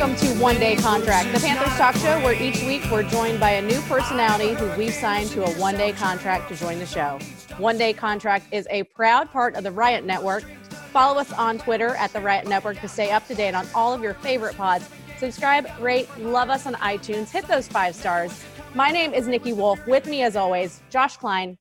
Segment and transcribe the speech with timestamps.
[0.00, 3.50] Welcome to One Day Contract, the Panthers talk show where each week we're joined by
[3.50, 7.18] a new personality who we've signed to a one day contract to join the show.
[7.58, 10.44] One Day Contract is a proud part of the Riot Network.
[10.90, 13.92] Follow us on Twitter at the Riot Network to stay up to date on all
[13.92, 14.88] of your favorite pods.
[15.18, 18.42] Subscribe, rate, love us on iTunes, hit those five stars.
[18.74, 19.86] My name is Nikki Wolf.
[19.86, 21.58] With me, as always, Josh Klein,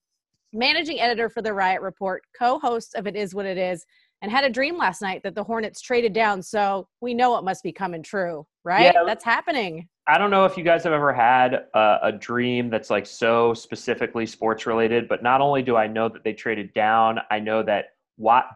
[0.54, 3.86] managing editor for the Riot Report, co host of It Is What It Is,
[4.22, 6.42] and had a dream last night that the Hornets traded down.
[6.42, 8.94] So we know it must be coming true, right?
[8.94, 9.88] Yeah, That's happening.
[10.08, 13.54] I don't know if you guys have ever had a, a dream that's like so
[13.54, 17.64] specifically sports related, but not only do I know that they traded down, I know
[17.64, 17.90] that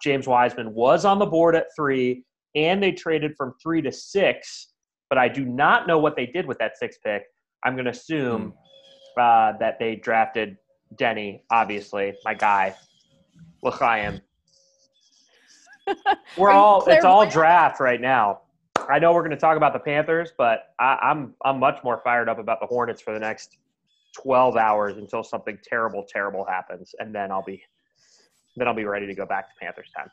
[0.01, 2.25] James Wiseman was on the board at three
[2.55, 4.69] and they traded from three to six,
[5.09, 7.23] but I do not know what they did with that six pick.
[7.63, 8.53] I'm going to assume
[9.15, 9.21] hmm.
[9.21, 10.57] uh, that they drafted
[10.95, 12.75] Deni, obviously, my guy,
[13.63, 14.21] L'Chaim.
[16.37, 18.41] We're all it's all draft right now.
[18.89, 22.01] I know we're going to talk about the Panthers, but I, I'm I'm much more
[22.03, 23.57] fired up about the Hornets for the next
[24.21, 27.61] 12 hours until something terrible, terrible happens, and then I'll be
[28.55, 30.09] then I'll be ready to go back to Panthers time.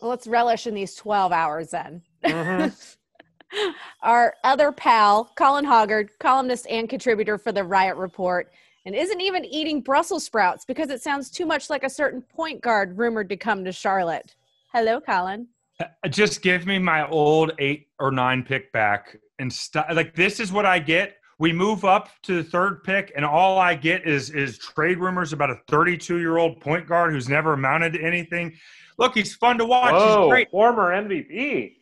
[0.00, 2.02] Well, let's relish in these 12 hours then.
[2.24, 3.70] Mm-hmm.
[4.02, 8.50] Our other pal, Colin Hoggard, columnist and contributor for the Riot Report,
[8.86, 12.62] and isn't even eating Brussels sprouts because it sounds too much like a certain point
[12.62, 14.34] guard rumored to come to Charlotte.
[14.72, 15.48] Hello, Colin.
[15.80, 20.40] Uh, just give me my old eight or nine pick back and st- like this
[20.40, 21.16] is what I get.
[21.38, 25.34] We move up to the third pick, and all I get is is trade rumors
[25.34, 28.56] about a 32 year old point guard who's never amounted to anything.
[28.96, 29.92] Look, he's fun to watch.
[29.92, 30.50] Whoa, he's great.
[30.50, 31.74] Former MVP.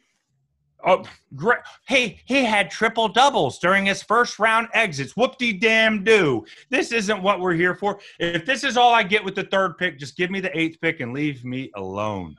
[0.84, 1.04] Oh,
[1.36, 1.58] great.
[1.86, 5.16] Hey, he had triple doubles during his first round exits.
[5.16, 6.44] Whoop de damn do.
[6.70, 8.00] This isn't what we're here for.
[8.18, 10.80] If this is all I get with the third pick, just give me the eighth
[10.80, 12.34] pick and leave me alone.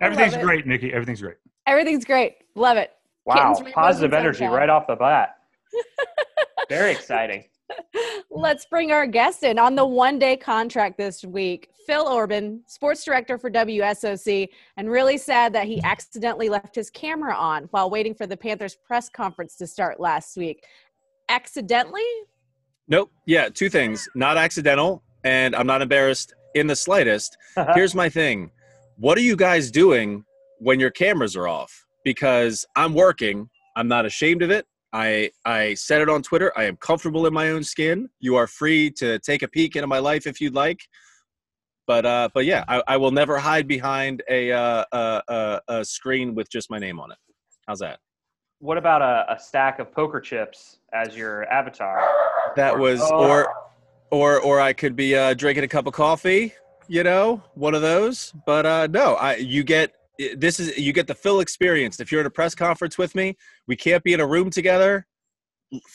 [0.00, 0.92] Everything's great, Nikki.
[0.92, 1.36] Everything's great.
[1.66, 2.36] Everything's great.
[2.54, 2.90] Love it.
[3.24, 3.54] Wow.
[3.72, 5.36] Positive energy right off the bat.
[6.68, 7.44] Very exciting.
[8.30, 11.70] Let's bring our guest in on the one day contract this week.
[11.86, 17.34] Phil Orban, sports director for WSOC, and really sad that he accidentally left his camera
[17.34, 20.64] on while waiting for the Panthers press conference to start last week.
[21.28, 22.02] Accidentally?
[22.88, 23.10] Nope.
[23.26, 24.08] Yeah, two things.
[24.14, 27.36] Not accidental, and I'm not embarrassed in the slightest.
[27.74, 28.50] Here's my thing
[28.96, 30.24] what are you guys doing
[30.58, 31.84] when your cameras are off?
[32.04, 33.48] Because I'm working.
[33.76, 34.66] I'm not ashamed of it.
[34.92, 36.52] I I said it on Twitter.
[36.56, 38.08] I am comfortable in my own skin.
[38.20, 40.80] You are free to take a peek into my life if you'd like.
[41.86, 46.34] But uh, but yeah, I, I will never hide behind a, uh, a, a screen
[46.34, 47.18] with just my name on it.
[47.66, 47.98] How's that?
[48.60, 52.08] What about a, a stack of poker chips as your avatar?
[52.56, 53.28] That was oh.
[53.28, 53.54] or
[54.10, 56.54] or or I could be uh, drinking a cup of coffee.
[56.88, 58.32] You know, one of those.
[58.46, 59.92] But uh, no, I you get
[60.36, 62.00] this is you get the full experience.
[62.00, 63.36] If you're at a press conference with me,
[63.66, 65.06] we can't be in a room together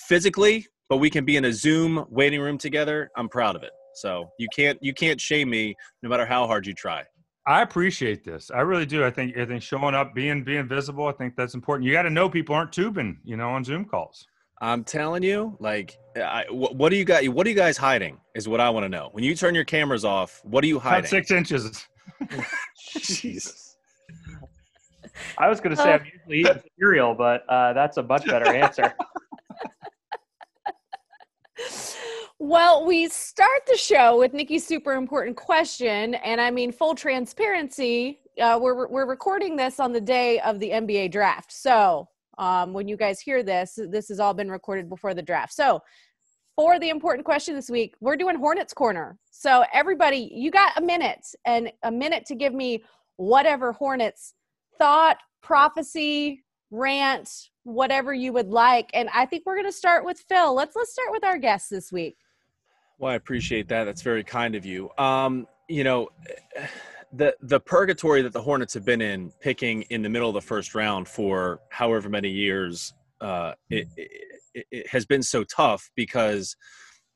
[0.07, 3.09] physically, but we can be in a Zoom waiting room together.
[3.15, 3.71] I'm proud of it.
[3.95, 7.03] So you can't you can't shame me no matter how hard you try.
[7.47, 8.51] I appreciate this.
[8.51, 9.03] I really do.
[9.05, 11.85] I think I think showing up, being being visible, I think that's important.
[11.85, 14.25] You got to know people aren't tubing, you know, on Zoom calls.
[14.61, 17.25] I'm telling you, like, I, what, what do you got?
[17.27, 18.19] What are you guys hiding?
[18.35, 19.09] Is what I want to know.
[19.13, 20.99] When you turn your cameras off, what are you hiding?
[20.99, 21.87] About six inches.
[22.87, 23.77] Jesus.
[25.37, 28.53] I was going to say I'm usually eating cereal, but uh, that's a much better
[28.53, 28.93] answer.
[32.41, 36.15] Well, we start the show with Nikki's super important question.
[36.15, 40.69] And I mean, full transparency, uh, we're, we're recording this on the day of the
[40.69, 41.51] NBA draft.
[41.51, 42.07] So
[42.39, 45.53] um, when you guys hear this, this has all been recorded before the draft.
[45.53, 45.81] So
[46.55, 49.17] for the important question this week, we're doing Hornets Corner.
[49.29, 52.83] So everybody, you got a minute and a minute to give me
[53.17, 54.33] whatever Hornets
[54.77, 57.29] thought, prophecy, rant,
[57.63, 58.89] whatever you would like.
[58.93, 60.55] And I think we're going to start with Phil.
[60.55, 62.17] Let's let's start with our guest this week.
[62.97, 63.85] Well, I appreciate that.
[63.85, 64.89] That's very kind of you.
[64.97, 66.09] Um, you know,
[67.13, 70.41] the the purgatory that the Hornets have been in, picking in the middle of the
[70.41, 76.55] first round for however many years, uh, it, it, it has been so tough because,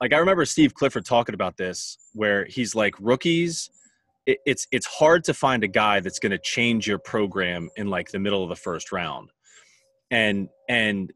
[0.02, 3.70] like, I remember Steve Clifford talking about this, where he's like, rookies
[4.26, 7.88] it, it's it's hard to find a guy that's going to change your program in
[7.88, 9.32] like the middle of the first round.
[10.12, 11.12] And and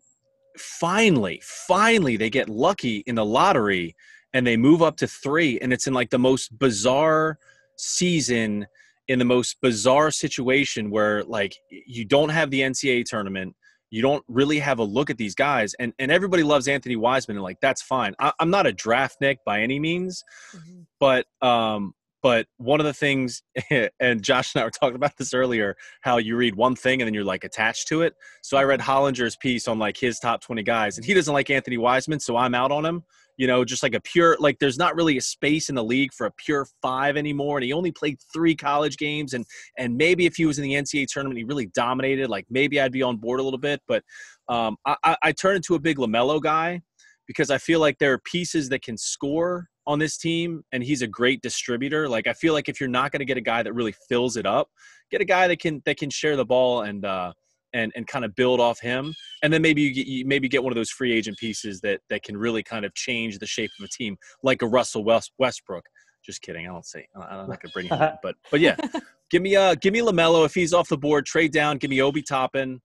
[0.58, 3.96] finally finally they get lucky in the lottery
[4.34, 7.38] and they move up to 3 and it's in like the most bizarre
[7.78, 8.68] season
[9.08, 13.56] in the most bizarre situation where like you don't have the NCAA tournament
[13.90, 17.38] you don't really have a look at these guys and and everybody loves Anthony Wiseman
[17.38, 20.82] and like that's fine I, am not a draft nick by any means mm-hmm.
[21.00, 21.94] but um
[22.24, 23.44] But one of the things,
[24.00, 27.08] and Josh and I were talking about this earlier, how you read one thing and
[27.08, 28.14] then you're like attached to it.
[28.42, 31.50] So I read Hollinger's piece on like his top 20 guys, and he doesn't like
[31.50, 33.04] Anthony Wiseman, so I'm out on him.
[33.38, 36.12] You know, just like a pure, like there's not really a space in the league
[36.14, 37.58] for a pure five anymore.
[37.58, 39.34] And he only played three college games.
[39.34, 39.46] And
[39.78, 42.30] and maybe if he was in the NCAA tournament, he really dominated.
[42.30, 43.82] Like maybe I'd be on board a little bit.
[43.88, 44.04] But
[44.50, 46.82] um, I, I, I turn into a big LaMelo guy
[47.28, 51.02] because I feel like there are pieces that can score on this team and he's
[51.02, 52.10] a great distributor.
[52.10, 54.36] Like I feel like if you're not going to get a guy that really fills
[54.36, 54.70] it up,
[55.12, 57.34] get a guy that can that can share the ball and uh
[57.78, 59.14] and and kind of build off him.
[59.44, 62.02] And then maybe you, get, you maybe get one of those free agent pieces that
[62.10, 65.32] that can really kind of change the shape of a team like a Russell West,
[65.38, 65.86] Westbrook.
[66.24, 66.68] Just kidding.
[66.68, 68.76] I don't say I'm not gonna bring him in, but but yeah,
[69.30, 71.26] give me uh give me Lamelo if he's off the board.
[71.26, 71.78] Trade down.
[71.78, 72.82] Give me Obi Toppin.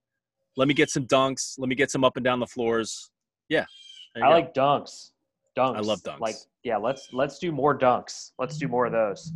[0.56, 1.54] Let me get some dunks.
[1.58, 3.10] Let me get some up and down the floors.
[3.48, 3.64] Yeah,
[4.16, 4.28] I go.
[4.28, 5.10] like dunks.
[5.56, 5.76] Dunks.
[5.76, 6.20] I love dunks.
[6.20, 8.32] Like yeah, let's let's do more dunks.
[8.38, 9.32] Let's do more of those.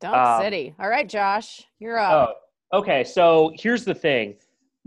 [0.00, 0.74] Dunk um, City.
[0.78, 2.36] All right, Josh, you're up.
[2.72, 3.04] Oh, okay.
[3.04, 4.36] So here's the thing.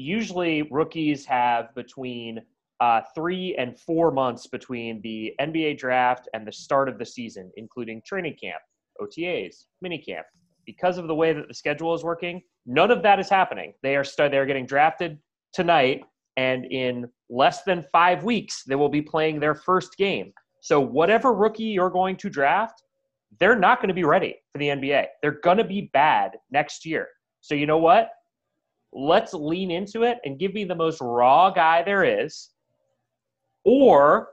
[0.01, 2.39] Usually, rookies have between
[2.79, 7.51] uh, three and four months between the NBA draft and the start of the season,
[7.57, 8.61] including training camp,
[9.01, 10.23] OTAs, minicamp.
[10.65, 13.73] Because of the way that the schedule is working, none of that is happening.
[13.83, 15.19] They are st- they're getting drafted
[15.51, 16.03] tonight,
[16.37, 20.31] and in less than five weeks, they will be playing their first game.
[20.61, 22.83] So, whatever rookie you're going to draft,
[23.37, 25.07] they're not going to be ready for the NBA.
[25.21, 27.09] They're going to be bad next year.
[27.41, 28.11] So, you know what?
[28.91, 32.49] Let's lean into it and give me the most raw guy there is.
[33.63, 34.29] Or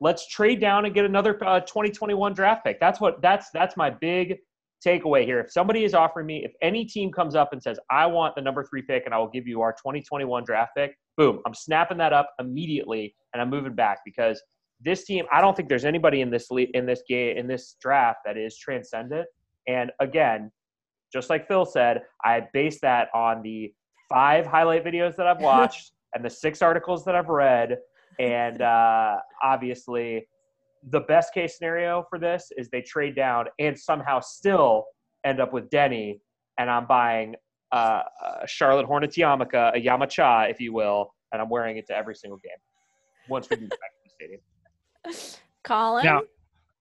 [0.00, 2.80] let's trade down and get another uh, 2021 draft pick.
[2.80, 4.38] That's what that's that's my big
[4.84, 5.40] takeaway here.
[5.40, 8.42] If somebody is offering me, if any team comes up and says, I want the
[8.42, 11.98] number three pick and I will give you our 2021 draft pick, boom, I'm snapping
[11.98, 14.42] that up immediately and I'm moving back because
[14.80, 18.20] this team, I don't think there's anybody in this in this game in this draft
[18.26, 19.26] that is transcendent.
[19.68, 20.50] And again,
[21.12, 23.72] just like Phil said, I base that on the
[24.08, 27.78] five highlight videos that I've watched and the six articles that I've read,
[28.18, 30.26] and uh, obviously,
[30.90, 34.84] the best case scenario for this is they trade down and somehow still
[35.24, 36.18] end up with Deni.
[36.58, 37.36] and I'm buying
[37.70, 38.02] uh,
[38.42, 42.14] a Charlotte Hornets yarmulke, a Yamacha, if you will, and I'm wearing it to every
[42.14, 42.50] single game
[43.28, 45.40] once we get back to the stadium.
[45.64, 46.04] Colin.
[46.04, 46.22] Now,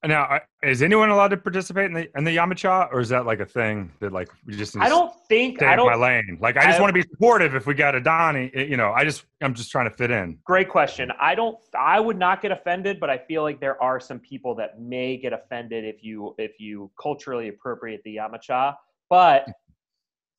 [0.03, 3.39] now, is anyone allowed to participate in the in the Yamacha, or is that like
[3.39, 4.75] a thing that like we just?
[4.77, 6.39] I don't think I don't my lane.
[6.41, 7.53] Like I just I, want to be supportive.
[7.53, 10.09] If we got a Donnie, eh, you know, I just I'm just trying to fit
[10.09, 10.39] in.
[10.43, 11.11] Great question.
[11.21, 11.55] I don't.
[11.77, 15.17] I would not get offended, but I feel like there are some people that may
[15.17, 18.75] get offended if you if you culturally appropriate the Yamacha.
[19.07, 19.45] But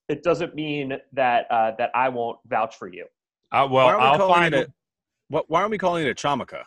[0.09, 3.07] it doesn't mean that uh, that I won't vouch for you.
[3.53, 4.73] Uh, well, I'll find it.
[5.29, 6.65] what, why aren't we calling it a Chamaka?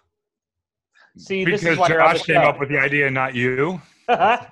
[1.17, 3.81] See, because this is why Josh came up with the idea, not you.
[4.07, 4.49] that's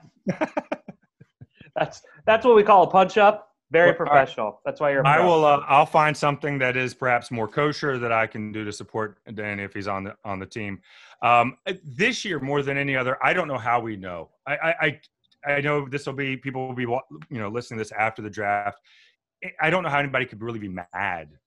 [2.25, 3.50] that's what we call a punch up.
[3.71, 4.62] Very well, professional.
[4.65, 5.06] That's why you're.
[5.06, 5.44] I will.
[5.44, 9.18] Uh, I'll find something that is perhaps more kosher that I can do to support
[9.33, 10.80] Danny if he's on the on the team.
[11.21, 14.30] Um, this year, more than any other, I don't know how we know.
[14.48, 15.01] I I
[15.45, 18.30] I know this will be people will be you know listening to this after the
[18.30, 18.80] draft.
[19.59, 21.38] I don't know how anybody could really be mad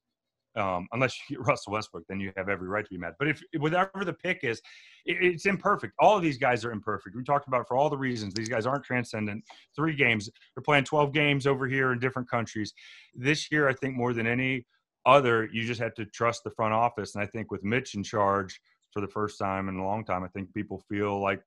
[0.56, 3.14] um, unless you get Russell Westbrook, then you have every right to be mad.
[3.19, 4.61] But if whatever the pick is,
[5.05, 5.94] it, it's imperfect.
[5.99, 7.17] All of these guys are imperfect.
[7.17, 9.44] We talked about for all the reasons these guys aren't transcendent.
[9.75, 12.72] Three games, they're playing 12 games over here in different countries.
[13.15, 14.67] This year, I think more than any
[15.05, 17.15] other, you just have to trust the front office.
[17.15, 18.60] And I think with Mitch in charge
[18.93, 21.41] for the first time in a long time, I think people feel like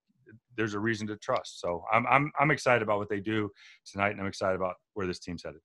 [0.56, 1.60] there's a reason to trust.
[1.60, 3.50] So I'm I'm I'm excited about what they do
[3.86, 5.62] tonight, and I'm excited about where this team's headed.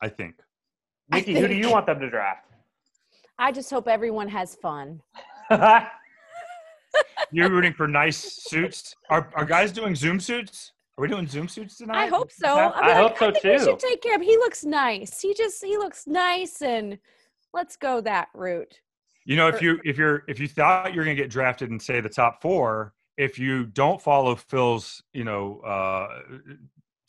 [0.00, 0.36] I think.
[1.10, 2.46] Nikki, who do you want them to draft?
[3.38, 5.00] I just hope everyone has fun.
[7.30, 8.94] You're rooting for nice suits.
[9.10, 10.72] Are, are guys doing Zoom suits?
[10.96, 11.96] Are we doing Zoom suits tonight?
[11.96, 12.48] I hope so.
[12.48, 13.52] I, I like, hope so I too.
[13.52, 14.20] We should take care of.
[14.20, 14.26] Him.
[14.26, 15.20] He looks nice.
[15.20, 16.98] He just he looks nice, and
[17.54, 18.80] let's go that route.
[19.24, 21.78] You know, if you if you're if you thought you're going to get drafted in
[21.78, 26.08] say the top four, if you don't follow Phil's you know uh,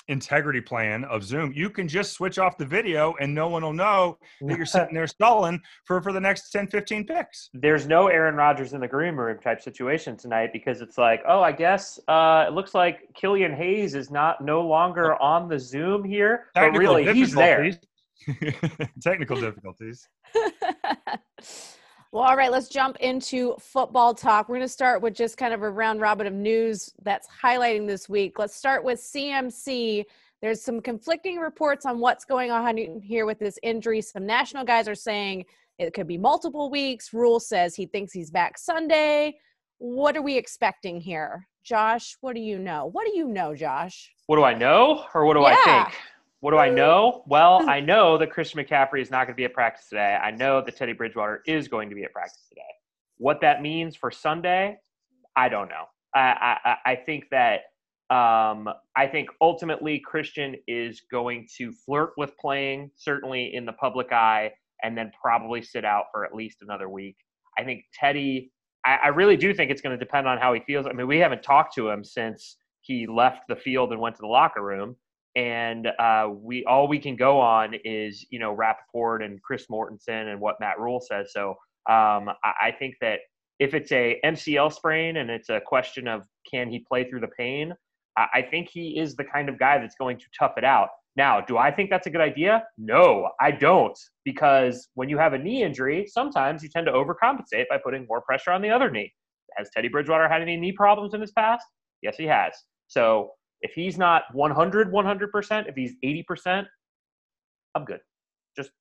[0.10, 3.74] integrity plan of Zoom, you can just switch off the video and no one will
[3.74, 7.50] know that you're sitting there stalling for, for the next 10, 15 picks.
[7.54, 11.42] There's no Aaron Rodgers in the green room type situation tonight because it's like, oh,
[11.42, 16.04] I guess uh, it looks like Killian Hayes is not no longer on the Zoom
[16.04, 17.72] here, but really he's there.
[19.02, 20.08] Technical difficulties.
[22.12, 24.50] Well, all right, let's jump into football talk.
[24.50, 27.86] We're going to start with just kind of a round robin of news that's highlighting
[27.86, 28.40] this week.
[28.40, 30.06] Let's start with CMC.
[30.42, 34.02] There's some conflicting reports on what's going on here with this injury.
[34.02, 35.46] Some national guys are saying
[35.78, 37.14] it could be multiple weeks.
[37.14, 39.36] Rhule says he thinks he's back Sunday.
[39.78, 41.48] What are we expecting here?
[41.64, 42.90] Josh, what do you know?
[42.92, 44.12] What do you know, Josh?
[44.26, 45.96] What do I know, or what do I think?
[46.42, 47.24] What do I know?
[47.28, 50.18] Well, I know that Christian McCaffrey is not going to be at practice today.
[50.22, 52.62] I know that Teddy Bridgewater is going to be at practice today.
[53.18, 54.78] What that means for Sunday,
[55.36, 55.86] I don't know.
[56.16, 57.62] I I, I think that
[58.10, 64.12] um, I think ultimately Christian is going to flirt with playing, certainly in the public
[64.12, 67.18] eye, and then probably sit out for at least another week.
[67.58, 68.52] I think Teddy.
[68.86, 70.86] I, I really do think it's going to depend on how he feels.
[70.86, 74.22] I mean, we haven't talked to him since he left the field and went to
[74.22, 74.96] the locker room
[75.36, 80.32] and uh, we all we can go on is you know Rapoport and Chris Mortensen
[80.32, 81.32] and what Matt Rhule says.
[81.34, 81.52] So
[81.90, 83.20] um, I, I think that
[83.60, 87.30] if it's a MCL sprain and it's a question of can he play through the
[87.38, 87.74] pain,
[88.18, 90.90] I, I think he is the kind of guy that's going to tough it out.
[91.16, 92.64] Now, do I think that's a good idea?
[92.78, 93.98] No, I don't.
[94.24, 98.22] Because when you have a knee injury, sometimes you tend to overcompensate by putting more
[98.22, 99.12] pressure on the other knee.
[99.58, 101.66] Has Teddy Bridgewater had any knee problems in his past?
[102.02, 102.54] Yes, he has.
[102.88, 106.66] So if he's not 100, 100%, if he's 80%,
[107.76, 108.00] I'm good.
[108.56, 108.72] Just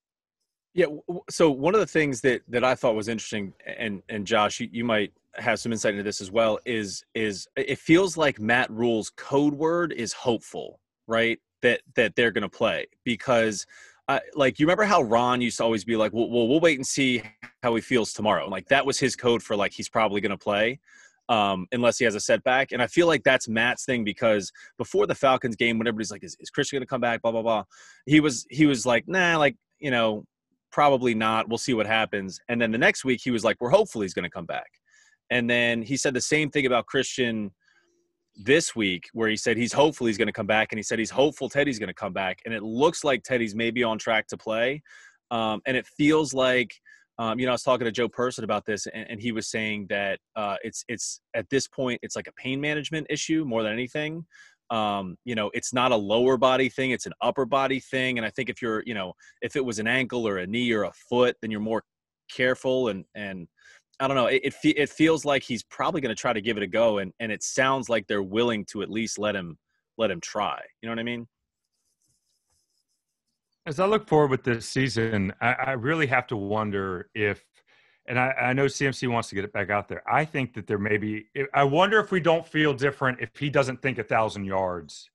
[0.75, 0.87] Yeah.
[1.30, 4.68] So one of the things that that I thought was interesting, and and Josh, you,
[4.73, 8.70] you might have some insight into this as well, is is it feels like Matt
[8.70, 11.38] Rhule's code word is hopeful, right?
[11.62, 13.66] That that they're going to play because.
[14.11, 16.78] Uh, like you remember how Ron used to always be like, well, well, we'll wait
[16.78, 17.23] and see
[17.62, 18.49] how he feels tomorrow.
[18.49, 20.80] Like that was his code for like he's probably going to play,
[21.28, 22.73] um, unless he has a setback.
[22.73, 26.25] And I feel like that's Matt's thing because before the Falcons game, when everybody's like,
[26.25, 27.23] is, is Christian going to come back?
[27.23, 27.64] Blah blah blah.
[28.06, 30.25] He was he was like, nah, like you know,
[30.73, 31.49] probably not.
[31.49, 32.40] We'll see what happens.
[32.49, 34.70] And then the next week, he was like, we're hopefully he's going to come back.
[35.30, 37.52] And then he said the same thing about Christian
[38.37, 40.99] this week, where he said he's hopeful he's going to come back, and he said
[40.99, 42.40] he's hopeful Teddy's going to come back.
[42.44, 44.82] And it looks like Teddy's maybe on track to play.
[45.30, 46.73] Um, and it feels like.
[47.18, 49.48] Um, you know, I was talking to Joe Person about this, and, and he was
[49.48, 53.62] saying that uh, it's it's at this point it's like a pain management issue more
[53.62, 54.25] than anything
[54.70, 58.18] um, you know, it's not a lower body thing; it's an upper body thing.
[58.18, 60.72] And I think if you're, you know, if it was an ankle or a knee
[60.72, 61.82] or a foot, then you're more
[62.30, 62.88] careful.
[62.88, 63.48] And and
[64.00, 66.40] I don't know, it it, fe- it feels like he's probably going to try to
[66.40, 69.34] give it a go, and and it sounds like they're willing to at least let
[69.34, 69.56] him
[69.96, 70.60] let him try.
[70.82, 71.26] You know what I mean?
[73.68, 77.44] As I look forward with this season, I, I really have to wonder if,
[78.06, 80.02] and I, I know CMC wants to get it back out there.
[80.10, 81.26] I think that there may be.
[81.52, 85.10] I wonder if we don't feel different if he doesn't think a thousand yards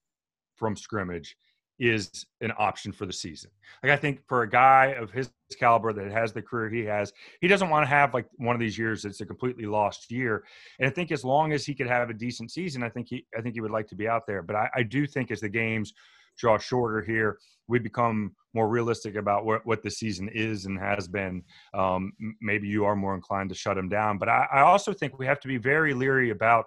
[0.56, 1.36] from scrimmage
[1.80, 3.50] is an option for the season.
[3.82, 7.12] Like I think for a guy of his caliber that has the career he has,
[7.42, 10.44] he doesn't want to have like one of these years that's a completely lost year.
[10.78, 13.26] And I think as long as he could have a decent season, I think he
[13.36, 14.44] I think he would like to be out there.
[14.44, 15.96] But I, I do think as the games
[16.38, 17.38] draw shorter here,
[17.68, 21.44] we become more realistic about what, what the season is and has been.
[21.74, 24.18] Um, maybe you are more inclined to shut him down.
[24.18, 26.66] But I, I also think we have to be very leery about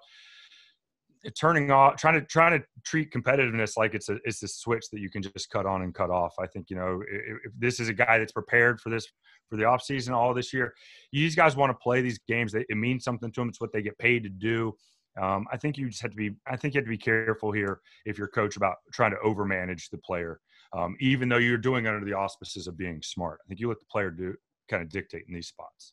[1.34, 5.00] turning off trying to trying to treat competitiveness like it's a it's a switch that
[5.00, 7.80] you can just cut on and cut off i think you know if, if this
[7.80, 9.06] is a guy that's prepared for this
[9.48, 10.74] for the off season all this year
[11.12, 13.72] these guys want to play these games they, it means something to them it's what
[13.72, 14.72] they get paid to do
[15.20, 17.52] um, i think you just have to be i think you have to be careful
[17.52, 20.40] here if you're coach about trying to overmanage the player
[20.76, 23.78] um, even though you're doing under the auspices of being smart i think you let
[23.78, 24.34] the player do
[24.70, 25.92] kind of dictate in these spots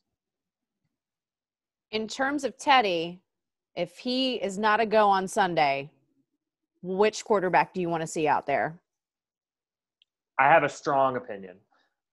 [1.92, 3.20] In terms of Teddy,
[3.76, 5.90] if he is not a go on Sunday,
[6.82, 8.80] which quarterback do you want to see out there?
[10.38, 11.56] I have a strong opinion,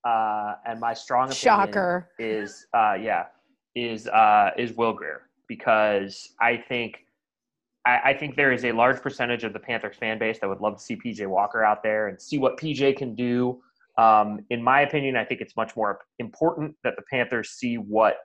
[0.07, 2.09] uh, and my strong opinion Shocker.
[2.19, 3.25] is uh, yeah
[3.75, 7.05] is uh, is Will Grier because I think
[7.85, 10.61] I, I think there is a large percentage of the Panthers fan base that would
[10.61, 13.61] love to see PJ Walker out there and see what PJ can do.
[13.97, 18.15] Um, in my opinion, I think it's much more important that the Panthers see what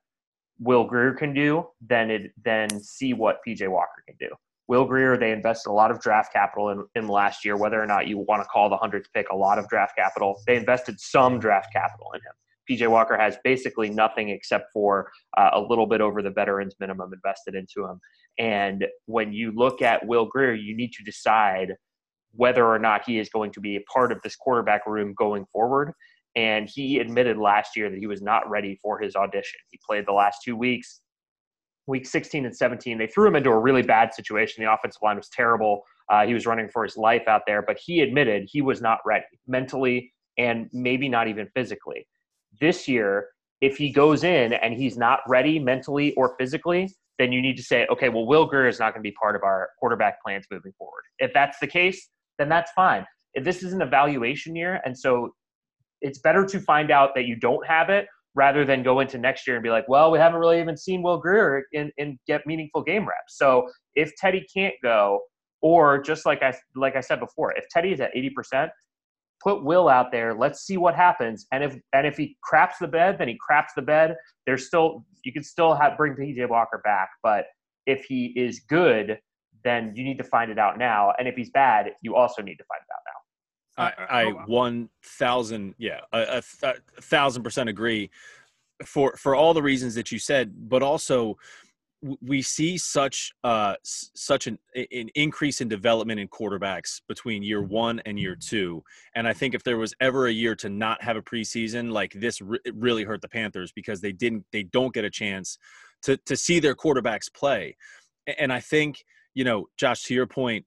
[0.61, 4.29] Will Grier can do than it than see what PJ Walker can do.
[4.69, 7.87] Will Grier, they invested a lot of draft capital in, in last year, whether or
[7.87, 10.41] not you want to call the hundredth pick a lot of draft capital.
[10.47, 12.35] They invested some draft capital in him.
[12.71, 17.13] PJ Walker has basically nothing except for uh, a little bit over the veterans minimum
[17.13, 18.01] invested into him.
[18.39, 21.75] And when you look at Will Grier, you need to decide
[22.33, 25.47] whether or not he is going to be a part of this quarterback room going
[25.53, 25.93] forward.
[26.35, 29.59] And he admitted last year that he was not ready for his audition.
[29.71, 31.01] He played the last two weeks,
[31.87, 32.99] week 16 and 17.
[32.99, 34.63] They threw him into a really bad situation.
[34.63, 35.83] The offensive line was terrible.
[36.11, 38.99] Uh, he was running for his life out there, but he admitted he was not
[39.07, 42.07] ready mentally and maybe not even physically.
[42.61, 43.29] This year,
[43.61, 47.63] if he goes in and he's not ready mentally or physically, then you need to
[47.63, 50.47] say, okay, well, Will Grier is not going to be part of our quarterback plans
[50.51, 51.03] moving forward.
[51.19, 52.09] If that's the case,
[52.39, 53.07] then that's fine.
[53.35, 55.31] If this is an evaluation year, and so
[56.03, 59.47] it's better to find out that you don't have it rather than go into next
[59.47, 62.47] year and be like, well, we haven't really even seen Will Grier in, in get
[62.47, 63.39] meaningful game reps.
[63.39, 65.21] So if Teddy can't go,
[65.63, 68.69] or just like I like I said before, if Teddy is at 80%,
[69.43, 70.35] put Will out there.
[70.35, 71.47] Let's see what happens.
[71.53, 74.17] And if and if he craps the bed, then he craps the bed.
[74.47, 77.47] There's still you can still have bring PJ Walker back, but
[77.87, 79.19] if he is good,
[79.65, 81.13] then you need to find it out now.
[81.19, 83.17] And if he's bad, you also need to find it out now.
[83.79, 88.11] I, uh, I oh, one thousand, yeah, a, a, a, thousand percent agree
[88.85, 91.37] for for all the reasons that you said, but also
[92.21, 97.73] we see such uh such an an increase in development in quarterbacks between year mm-hmm.
[97.73, 98.83] one and year two,
[99.15, 102.13] and I think if there was ever a year to not have a preseason like
[102.13, 105.59] this, re- really hurt the Panthers because they didn't they don't get a chance
[106.03, 107.77] to to see their quarterbacks play,
[108.39, 109.05] and I think
[109.37, 110.65] you know, Josh, to your point,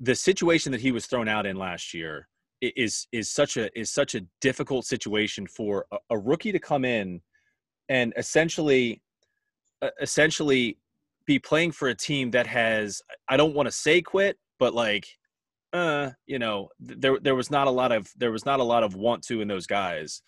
[0.00, 2.26] the situation that he was thrown out in last year
[2.62, 6.84] is is such a is such a difficult situation for a, a rookie to come
[6.84, 7.20] in
[7.88, 9.02] and essentially
[10.00, 10.78] essentially
[11.26, 15.06] be playing for a team that has I don't want to say quit, but like
[15.72, 18.82] uh, you know, there there was not a lot of there was not a lot
[18.82, 20.22] of want to in those guys.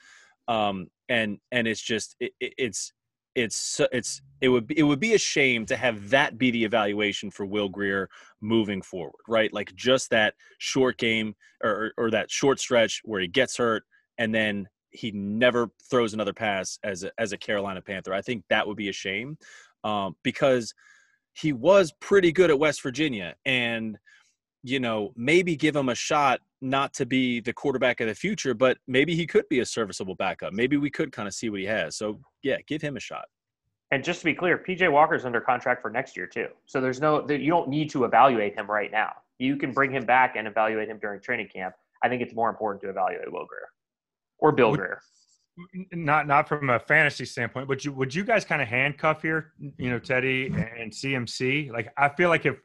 [0.48, 2.92] Um and and it's just it, it's
[3.34, 6.64] it's it's it would be it would be a shame to have that be the
[6.64, 8.08] evaluation for Will Grier
[8.40, 9.52] moving forward, right?
[9.52, 13.84] Like just that short game or or that short stretch where he gets hurt
[14.18, 18.12] and then he never throws another pass as a, as a Carolina Panther.
[18.12, 19.38] I think that would be a shame
[19.84, 20.74] um, because
[21.34, 23.98] he was pretty good at West Virginia and
[24.62, 28.54] you know maybe give him a shot not to be the quarterback of the future,
[28.54, 30.52] but maybe he could be a serviceable backup.
[30.52, 31.96] Maybe we could kind of see what he has.
[31.96, 33.24] So yeah, give him a shot.
[33.90, 36.48] And just to be clear, PJ Walker's under contract for next year too.
[36.66, 39.12] So there's no you don't need to evaluate him right now.
[39.38, 41.74] You can bring him back and evaluate him during training camp.
[42.04, 43.68] I think it's more important to evaluate Will Grier
[44.42, 45.00] or Bill Grier.
[45.92, 49.52] Not not from a fantasy standpoint, but you would you guys kind of handcuff here,
[49.78, 51.70] you know, Teddy and CMC?
[51.70, 52.60] Like I feel like if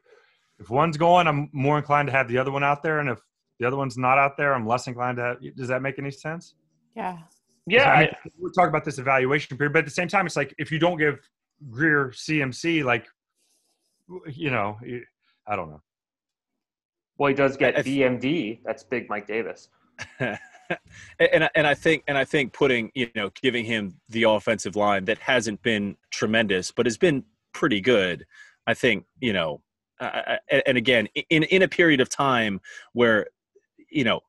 [0.58, 3.18] if one's going, I'm more inclined to have the other one out there, and if
[3.60, 5.56] the other one's not out there, I'm less inclined to have.
[5.56, 6.54] Does that make any sense?
[6.96, 7.18] Yeah.
[7.66, 7.90] Yeah.
[7.90, 10.54] I mean, we're talking about this evaluation period, but at the same time, it's like
[10.58, 11.20] if you don't give
[11.70, 13.06] Grier CMC, like,
[14.26, 14.78] you know,
[15.46, 15.82] I don't know.
[17.18, 18.60] Well, he does get BMD.
[18.64, 19.68] That's big, Mike Davis.
[21.18, 25.04] and and I think and I think putting you know giving him the offensive line
[25.06, 28.24] that hasn't been tremendous, but has been pretty good.
[28.66, 29.62] I think you know,
[30.00, 32.60] uh, and again, in in a period of time
[32.92, 33.26] where
[33.90, 34.20] you know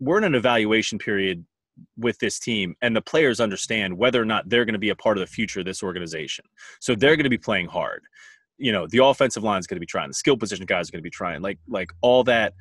[0.00, 1.44] we're in an evaluation period
[1.96, 4.96] with this team and the players understand whether or not they're going to be a
[4.96, 6.44] part of the future of this organization
[6.80, 8.02] so they're going to be playing hard
[8.56, 10.92] you know the offensive line is going to be trying the skill position guys are
[10.92, 12.52] going to be trying like like all that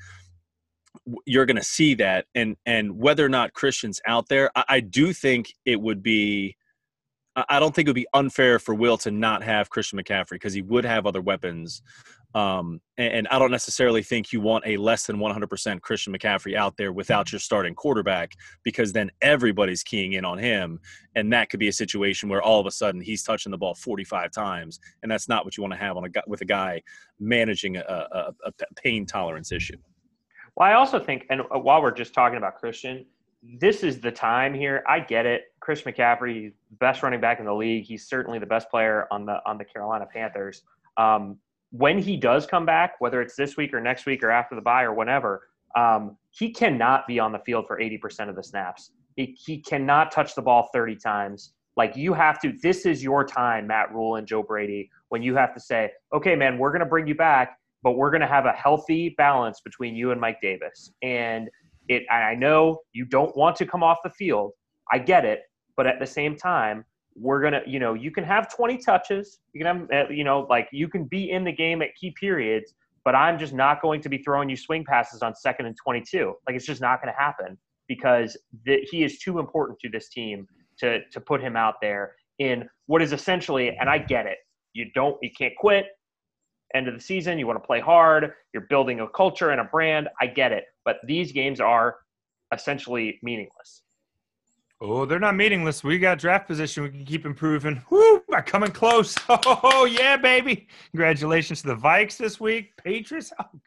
[1.26, 4.80] you're going to see that and and whether or not christian's out there I, I
[4.80, 6.56] do think it would be
[7.50, 10.56] I don't think it would be unfair for Will to not have Christian McCaffrey because
[10.56, 11.84] he would have other weapons
[12.36, 16.56] um, and, and, I don't necessarily think you want a less than 100% Christian McCaffrey
[16.56, 18.34] out there without your starting quarterback
[18.64, 20.80] because then everybody's keying in on him.
[21.16, 23.76] And that could be a situation where all of a sudden he's touching the ball
[23.76, 24.80] 45 times.
[25.02, 26.82] And that's not what you want to have on a, with a guy
[27.20, 29.78] managing a, a, a pain tolerance issue.
[30.58, 33.06] Well, I also think, and uh, while we're just talking about Christian,
[33.44, 34.84] this is the time here.
[34.90, 35.44] I get it.
[35.60, 37.86] Chris McCaffrey, best running back in the league.
[37.86, 40.64] He's certainly the best player on the on the Carolina Panthers.
[40.98, 41.38] Um,
[41.70, 44.62] when he does come back, whether it's this week or next week or after the
[44.62, 48.92] bye or whenever, um, he cannot be on the field for 80% of the snaps.
[49.16, 51.54] He, he cannot touch the ball 30 times.
[51.76, 55.36] Like you have to, this is your time, Matt Rhule and Joe Brady, when you
[55.36, 58.28] have to say, okay, man, we're going to bring you back, but we're going to
[58.28, 60.92] have a healthy balance between you and Mike Davis.
[61.04, 61.48] And
[61.88, 64.52] it, I know you don't want to come off the field.
[64.92, 65.44] I get it.
[65.78, 66.84] But at the same time,
[67.16, 70.46] we're gonna you know you can have 20 touches you can have uh, you know
[70.52, 74.00] like you can be in the game at key periods but i'm just not going
[74.00, 77.12] to be throwing you swing passes on second and 22 like it's just not going
[77.12, 80.46] to happen because the, he is too important to this team
[80.78, 84.38] to to put him out there in what is essentially and i get it
[84.74, 85.88] you don't you can't quit
[86.76, 89.64] end of the season you want to play hard you're building a culture and a
[89.66, 91.98] brand i get it but these games are
[92.54, 93.82] essentially meaningless
[94.80, 95.84] Oh, they're not meaningless.
[95.84, 96.84] We got draft position.
[96.84, 97.82] We can keep improving.
[97.90, 98.22] Woo!
[98.30, 99.16] By coming close.
[99.30, 100.68] Oh, yeah, baby.
[100.92, 102.78] Congratulations to the Vikes this week.
[102.78, 103.34] Patriots.
[103.40, 103.60] Oh,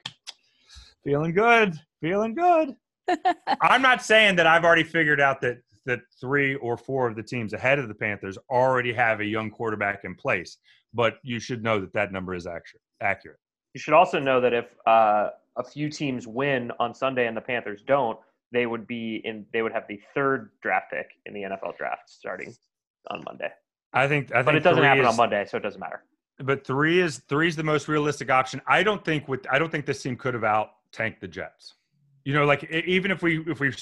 [1.03, 1.75] feeling good.
[2.01, 2.77] Feeling good.
[3.61, 7.23] I'm not saying that I've already figured out that that three or four of the
[7.23, 10.59] teams ahead of the Panthers already have a young quarterback in place,
[10.93, 13.39] but you should know that that number is actually accurate.
[13.75, 17.41] You should also know that if uh, a few teams win on Sunday and the
[17.41, 18.19] Panthers don't,
[18.53, 22.11] they would be in they would have the third draft pick in the NFL draft
[22.11, 22.55] starting
[23.11, 23.51] on Monday.
[23.93, 24.33] I think.
[24.33, 26.03] I think But it doesn't happen is, on Monday, so it doesn't matter.
[26.39, 28.61] But three is three is the most realistic option.
[28.67, 31.75] I don't think with I don't think this team could have out tanked the Jets.
[32.25, 33.73] You know, like even if we if we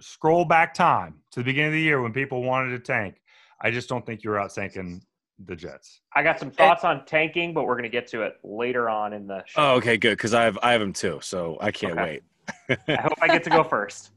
[0.00, 3.20] scroll back time to the beginning of the year when people wanted to tank,
[3.60, 5.02] I just don't think you're out tanking
[5.44, 6.00] the Jets.
[6.14, 9.12] I got some thoughts on tanking, but we're going to get to it later on
[9.12, 9.62] in the show.
[9.62, 12.20] Oh, okay, good because I have I have them too, so I can't Okay.
[12.68, 12.78] wait.
[12.88, 14.10] I hope I get to go first.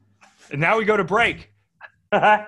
[0.50, 1.52] And now we go to break.
[2.12, 2.46] Coming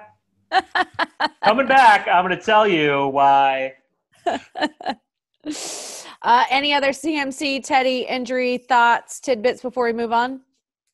[1.66, 3.74] back, I'm going to tell you why.
[6.22, 10.42] Uh, any other CMC Teddy injury thoughts, tidbits before we move on?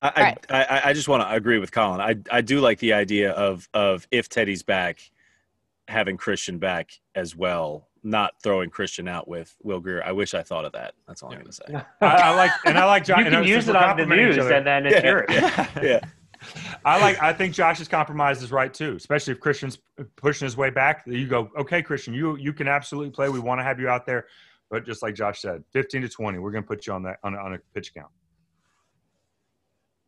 [0.02, 0.46] I, Right.
[0.50, 2.00] I, I, I just want to agree with Colin.
[2.00, 5.00] I, I do like the idea of of if Teddy's back,
[5.88, 10.02] having Christian back as well, not throwing Christian out with Will Grier.
[10.04, 10.94] I wish I thought of that.
[11.06, 11.64] That's all I'm going to say.
[12.00, 13.18] I, I like and I like Josh.
[13.18, 15.06] You and can use it on the news, and then it's Yeah.
[15.06, 15.26] yours.
[15.82, 16.00] Yeah.
[16.84, 17.20] I like.
[17.22, 19.78] I think Josh's compromise is right too, especially if Christian's
[20.16, 21.02] pushing his way back.
[21.06, 23.28] You go, okay, Christian, you you can absolutely play.
[23.28, 24.26] We want to have you out there,
[24.70, 27.18] but just like Josh said, fifteen to twenty, we're going to put you on that
[27.24, 28.10] on on a pitch count.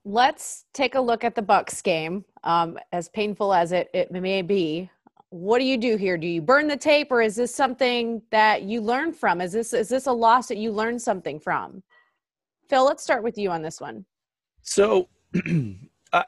[0.04, 2.24] Let's take a look at the Bucks game.
[2.44, 4.90] Um, as painful as it, it may be,
[5.30, 6.16] what do you do here?
[6.16, 9.40] Do you burn the tape, or is this something that you learn from?
[9.40, 11.82] Is this is this a loss that you learned something from?
[12.68, 14.04] Phil, let's start with you on this one.
[14.62, 15.08] So,
[16.12, 16.24] I,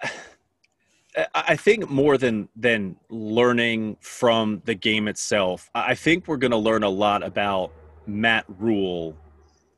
[1.35, 6.59] I think more than than learning from the game itself, I think we're going to
[6.59, 7.73] learn a lot about
[8.07, 9.17] Matt Rhule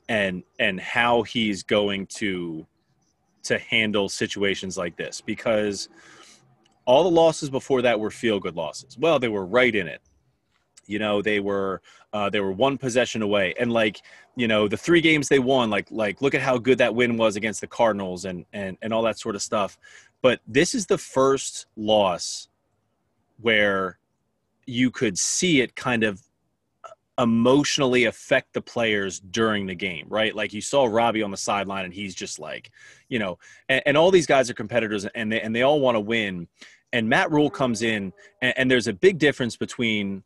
[0.08, 2.66] and and how he's going to
[3.44, 5.88] to handle situations like this because
[6.84, 8.98] all the losses before that were feel good losses.
[8.98, 10.00] Well, they were right in it.
[10.86, 11.80] You know, they were
[12.12, 14.00] uh, they were one possession away, and like
[14.36, 17.16] you know the three games they won, like like look at how good that win
[17.16, 19.78] was against the Cardinals and and and all that sort of stuff.
[20.22, 22.48] But this is the first loss
[23.40, 23.98] where
[24.66, 26.22] you could see it kind of
[27.22, 30.34] emotionally affect the players during the game, right?
[30.34, 32.70] Like you saw Robbie on the sideline and he's just like,
[33.08, 35.96] you know, and, and all these guys are competitors and they and they all want
[35.96, 36.48] to win.
[36.92, 40.24] And Matt Rhule comes in and, and there's a big difference between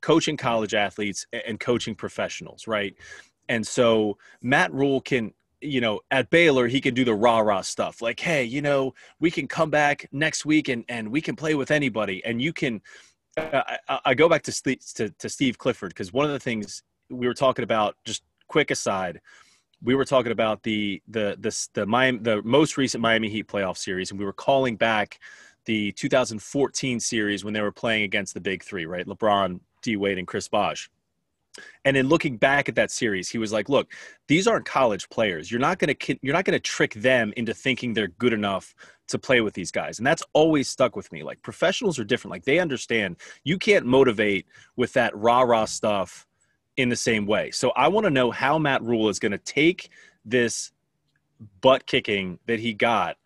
[0.00, 2.94] coaching college athletes and, coaching professionals, right?
[3.48, 7.60] And so Matt Rhule can you know, at Baylor, he can do the rah rah
[7.60, 11.36] stuff like, hey, you know, we can come back next week and, and we can
[11.36, 12.24] play with anybody.
[12.24, 12.80] And you can,
[13.36, 16.82] I, I go back to, Steve, to, to Steve Clifford because one of the things
[17.08, 19.20] we were talking about, just quick aside,
[19.82, 23.78] we were talking about the the the the Miami, the most recent Miami Heat playoff
[23.78, 25.18] series, and we were calling back
[25.64, 29.06] the 2014 series when they were playing against the Big Three, right?
[29.06, 30.90] LeBron, D Wade, and Chris Bosh.
[31.84, 33.92] And in looking back at that series, he was like, "Look,
[34.28, 35.50] these aren't college players.
[35.50, 38.74] You're not going to you're not going to trick them into thinking they're good enough
[39.08, 41.22] to play with these guys." And that's always stuck with me.
[41.22, 42.32] Like professionals are different.
[42.32, 46.26] Like they understand you can't motivate with that rah rah stuff
[46.76, 47.50] in the same way.
[47.50, 49.90] So I want to know how Matt Rhule is going to take
[50.24, 50.72] this
[51.60, 53.16] butt kicking that he got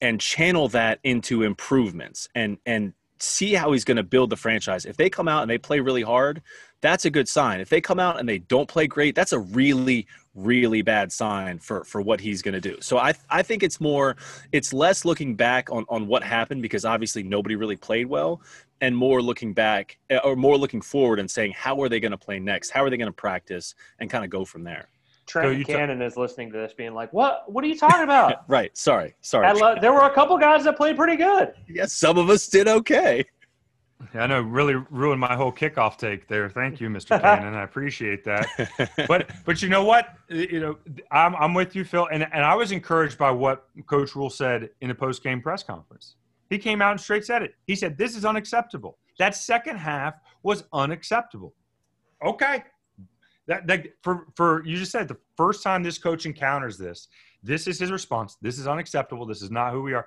[0.00, 4.84] and channel that into improvements and and see how he's going to build the franchise.
[4.84, 6.42] If they come out and they play really hard,
[6.80, 7.60] that's a good sign.
[7.60, 11.58] If they come out and they don't play great, that's a really really bad sign
[11.58, 12.76] for for what he's going to do.
[12.80, 14.16] So I I think it's more
[14.52, 18.42] it's less looking back on on what happened because obviously nobody really played well
[18.80, 22.12] and more looking back eh, or more looking forward and saying how are they going
[22.12, 22.70] to play next?
[22.70, 24.88] How are they going to practice and kind of go from there.
[25.26, 27.50] Trent you ta- Cannon is listening to this, being like, "What?
[27.50, 28.76] What are you talking about?" Right.
[28.76, 29.14] Sorry.
[29.20, 29.52] Sorry.
[29.58, 31.52] Lo- there were a couple guys that played pretty good.
[31.68, 33.24] yes, some of us did okay.
[34.14, 36.50] Yeah, I know, really ruined my whole kickoff take there.
[36.50, 37.20] Thank you, Mr.
[37.22, 37.54] Cannon.
[37.54, 38.46] I appreciate that.
[39.08, 40.14] but but you know what?
[40.28, 40.78] You know,
[41.10, 44.68] I'm I'm with you, Phil, and and I was encouraged by what Coach Rhule said
[44.80, 46.16] in the post game press conference.
[46.50, 47.54] He came out and straight said it.
[47.66, 48.98] He said this is unacceptable.
[49.18, 51.54] That second half was unacceptable.
[52.24, 52.62] Okay,
[53.46, 57.08] that that for for you just said the first time this coach encounters this,
[57.42, 58.36] this is his response.
[58.42, 59.26] This is unacceptable.
[59.26, 60.06] This is not who we are.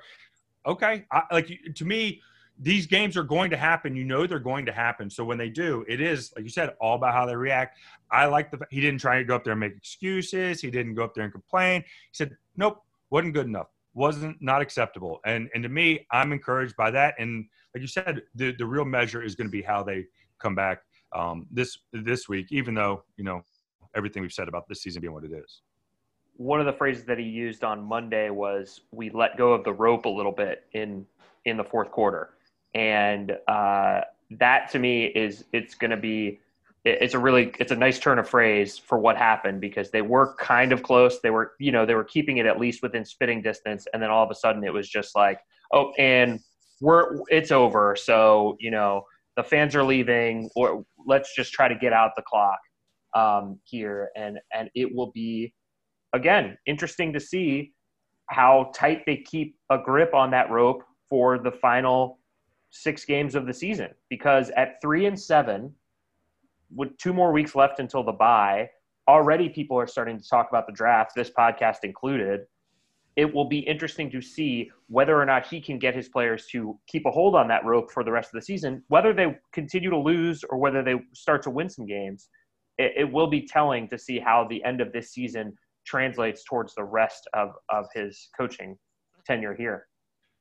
[0.66, 2.22] Okay, I, like to me,
[2.60, 3.96] these games are going to happen.
[3.96, 5.10] You know they're going to happen.
[5.10, 7.78] So when they do, it is like you said, all about how they react.
[8.12, 10.62] I like the he didn't try to go up there and make excuses.
[10.62, 11.82] He didn't go up there and complain.
[11.82, 13.68] He said, "Nope, wasn't good enough.
[13.94, 17.16] Wasn't not acceptable." And and to me, I'm encouraged by that.
[17.20, 20.06] And like you said, the the real measure is going to be how they
[20.40, 20.82] come back
[21.14, 22.48] um, this this week.
[22.52, 23.42] Even though you know
[23.96, 25.62] everything we've said about this season being what it is.
[26.38, 29.74] One of the phrases that he used on Monday was, "We let go of the
[29.74, 31.06] rope a little bit in
[31.46, 32.32] in the fourth quarter,"
[32.74, 36.40] and uh, that to me is it's going to be
[36.86, 40.34] it's a really it's a nice turn of phrase for what happened because they were
[40.36, 43.42] kind of close they were you know they were keeping it at least within spitting
[43.42, 45.40] distance and then all of a sudden it was just like
[45.74, 46.40] oh and
[46.80, 49.04] we're it's over so you know
[49.36, 52.60] the fans are leaving, or let's just try to get out the clock
[53.16, 55.54] um, here, and and it will be
[56.14, 57.74] again interesting to see
[58.28, 62.20] how tight they keep a grip on that rope for the final
[62.70, 63.90] six games of the season.
[64.10, 65.74] Because at three and seven,
[66.74, 68.70] with two more weeks left until the bye,
[69.08, 72.42] already people are starting to talk about the draft, this podcast included.
[73.20, 76.80] It will be interesting to see whether or not he can get his players to
[76.88, 79.90] keep a hold on that rope for the rest of the season, whether they continue
[79.90, 82.30] to lose or whether they start to win some games.
[82.78, 85.54] It, it will be telling to see how the end of this season
[85.86, 88.78] translates towards the rest of, of his coaching
[89.28, 89.88] tenure here.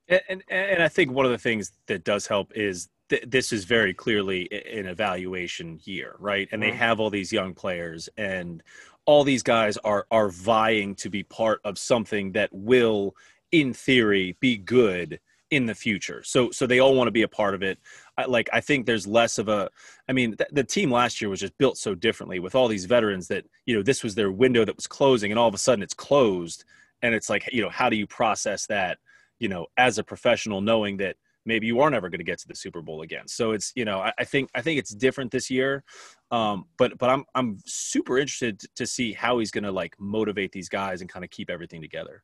[0.07, 3.51] And, and, and I think one of the things that does help is th- this
[3.51, 6.47] is very clearly an evaluation year, right?
[6.51, 6.77] And they mm-hmm.
[6.77, 8.63] have all these young players, and
[9.09, 13.15] all these guys are are vying to be part of something that will,
[13.51, 15.19] in theory, be good
[15.49, 16.21] in the future.
[16.23, 17.79] So so they all want to be a part of it.
[18.19, 19.71] I, like I think there's less of a.
[20.07, 22.85] I mean, th- the team last year was just built so differently with all these
[22.85, 25.57] veterans that you know this was their window that was closing, and all of a
[25.65, 26.63] sudden it's closed,
[27.01, 28.99] and it's like you know how do you process that?
[29.39, 31.15] You know, as a professional, knowing that
[31.49, 33.27] maybe you are never going to get to the Super Bowl again.
[33.27, 35.83] So it's you know I, I think I think it's different this year,
[36.31, 40.53] um, but but I'm I'm super interested to see how he's going to like motivate
[40.53, 42.23] these guys and kind of keep everything together.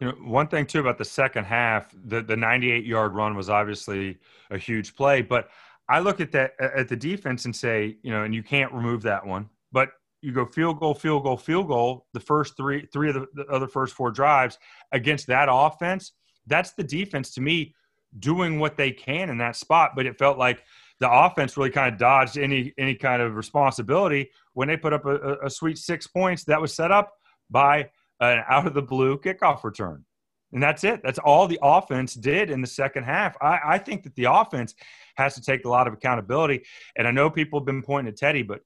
[0.00, 3.50] You know, one thing too about the second half, the the 98 yard run was
[3.50, 4.18] obviously
[4.50, 5.50] a huge play, but
[5.88, 9.02] I look at that at the defense and say, you know, and you can't remove
[9.02, 9.90] that one, but
[10.22, 12.06] you go field goal, field goal, field goal.
[12.12, 14.58] The first three three of the, the other first four drives
[14.92, 16.12] against that offense,
[16.46, 17.74] that's the defense to me
[18.18, 19.92] doing what they can in that spot.
[19.96, 20.62] But it felt like
[21.00, 25.04] the offense really kind of dodged any any kind of responsibility when they put up
[25.04, 27.12] a, a sweet six points that was set up
[27.50, 30.04] by an out of the blue kickoff return.
[30.52, 31.00] And that's it.
[31.02, 33.36] That's all the offense did in the second half.
[33.42, 34.74] I, I, think that the offense
[35.16, 36.62] has to take a lot of accountability.
[36.96, 38.60] And I know people have been pointing at Teddy, but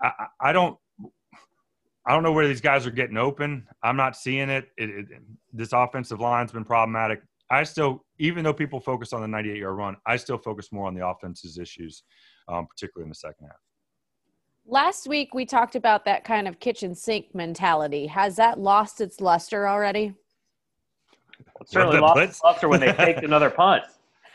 [0.00, 0.78] I, I don't
[2.06, 3.66] I don't know where these guys are getting open.
[3.82, 4.68] I'm not seeing it.
[4.76, 5.06] It, it.
[5.52, 7.22] This offensive line's been problematic.
[7.50, 10.86] I still, even though people focus on the 98 yard run, I still focus more
[10.86, 12.02] on the offense's issues,
[12.48, 13.56] um, particularly in the second half.
[14.66, 18.06] Last week we talked about that kind of kitchen sink mentality.
[18.06, 20.14] Has that lost its luster already?
[21.54, 23.84] Well, certainly lost its luster when they faked another punt.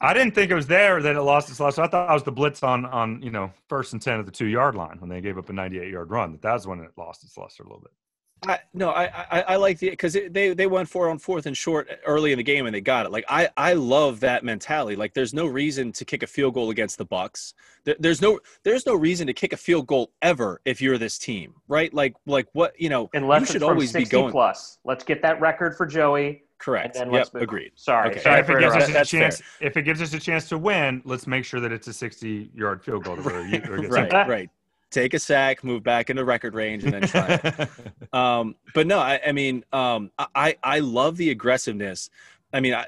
[0.00, 1.82] I didn't think it was there that it lost its luster.
[1.82, 4.32] I thought it was the blitz on on you know first and ten at the
[4.32, 6.32] two yard line when they gave up a 98 yard run.
[6.32, 7.92] That that was when it lost its luster a little bit.
[8.46, 11.56] I, no, I, I, I like the because they they went for on fourth and
[11.56, 13.12] short early in the game and they got it.
[13.12, 14.96] Like I I love that mentality.
[14.96, 17.54] Like there's no reason to kick a field goal against the Bucks.
[17.84, 21.18] There, there's no there's no reason to kick a field goal ever if you're this
[21.18, 21.92] team, right?
[21.92, 23.10] Like like what you know.
[23.14, 24.78] Unless you should always be going plus.
[24.84, 26.42] Let's get that record for Joey.
[26.58, 26.96] Correct.
[26.96, 27.34] And then yep.
[27.34, 27.72] Agreed.
[27.74, 28.10] Sorry.
[28.10, 28.20] Okay.
[28.20, 29.68] Sorry if it gives us a chance, fair.
[29.68, 32.50] if it gives us a chance to win, let's make sure that it's a 60
[32.54, 33.16] yard field goal.
[33.18, 33.90] right.
[33.90, 34.28] right.
[34.28, 34.50] right
[34.94, 37.68] take a sack, move back into record range, and then try it.
[38.14, 42.10] um, but no, I, I mean, um, I I love the aggressiveness.
[42.52, 42.86] I mean, I,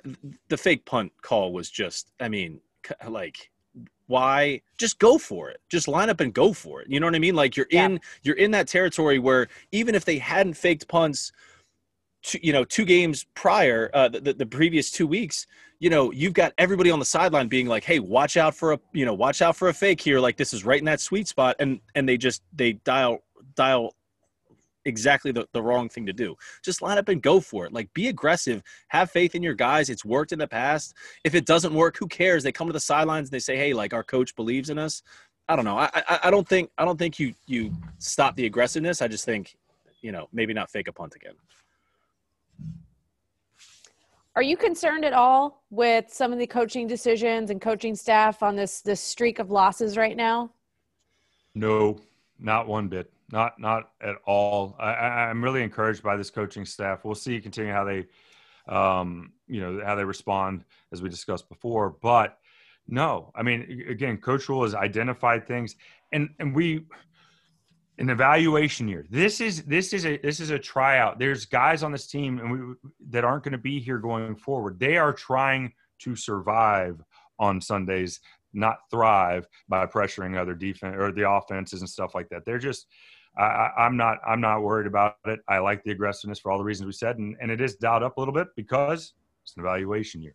[0.48, 2.60] the fake punt call was just, I mean,
[3.08, 3.50] like
[4.06, 4.60] why?
[4.78, 5.60] Just go for it.
[5.68, 6.88] Just line up and go for it.
[6.88, 7.34] You know what i mean?
[7.34, 11.32] Like you're in you're in that territory where even if they hadn't faked punts
[12.22, 15.46] two, you know two games prior uh, the, the previous two weeks
[15.78, 18.80] you know you've got everybody on the sideline being like hey watch out for a
[18.92, 20.20] you know watch out for a fake here.
[20.20, 21.56] Like this is right in that sweet spot.
[21.58, 23.18] And and they just they dial
[23.54, 23.94] dial
[24.84, 26.36] exactly the, the wrong thing to do.
[26.64, 27.72] Just line up and go for it.
[27.72, 28.62] Like be aggressive.
[28.88, 29.90] Have faith in your guys.
[29.90, 30.94] It's worked in the past.
[31.24, 32.42] If it doesn't work who cares?
[32.42, 35.02] They come to the sidelines and they say hey like our coach believes in us.
[35.48, 35.78] I don't know.
[35.78, 39.02] I i, I don't think i don't think you you stop the aggressiveness.
[39.02, 39.56] I just think
[40.00, 41.34] you know maybe not fake a punt again
[44.36, 48.54] are you concerned at all with some of the coaching decisions and coaching staff on
[48.54, 50.50] this this streak of losses right now?
[51.54, 51.98] No,
[52.38, 53.10] not one bit.
[53.32, 54.76] Not not at all.
[54.78, 57.02] I, am really encouraged by this coaching staff.
[57.02, 58.06] We'll see continue how they,
[58.68, 61.96] um, you know, how they respond as we discussed before.
[62.02, 62.38] But
[62.86, 65.76] no, I mean, again, Coach Rhule has identified things,
[66.12, 66.84] and and we
[67.98, 69.06] an evaluation year.
[69.10, 71.18] This is this is a this is a tryout.
[71.18, 74.78] There's guys on this team and we that aren't going to be here going forward.
[74.78, 77.02] They are trying to survive
[77.38, 78.20] on Sundays,
[78.52, 82.44] not thrive by pressuring other defense or the offenses and stuff like that.
[82.44, 82.86] They're just
[83.38, 85.40] I, am not I'm not worried about it.
[85.48, 88.02] I like the aggressiveness for all the reasons we said, and, and it is dialed
[88.02, 90.34] up a little bit because it's an evaluation year.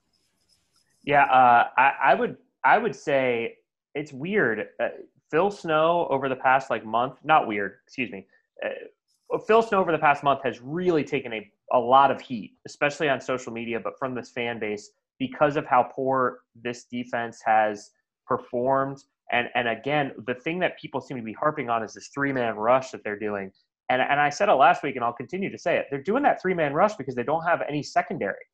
[1.03, 3.57] Yeah, uh, I, I would I would say
[3.95, 4.67] it's weird.
[4.79, 4.89] Uh,
[5.31, 8.27] Phil Snow over the past like month, not weird, excuse me.
[8.63, 12.51] Uh, Phil Snow over the past month has really taken a, a lot of heat,
[12.67, 17.39] especially on social media, but from this fan base because of how poor this defense
[17.45, 17.91] has
[18.27, 18.97] performed.
[19.31, 22.33] And and again, the thing that people seem to be harping on is this three
[22.33, 23.51] man rush that they're doing.
[23.89, 25.85] And and I said it last week, and I'll continue to say it.
[25.89, 28.45] They're doing that three man rush because they don't have any secondary.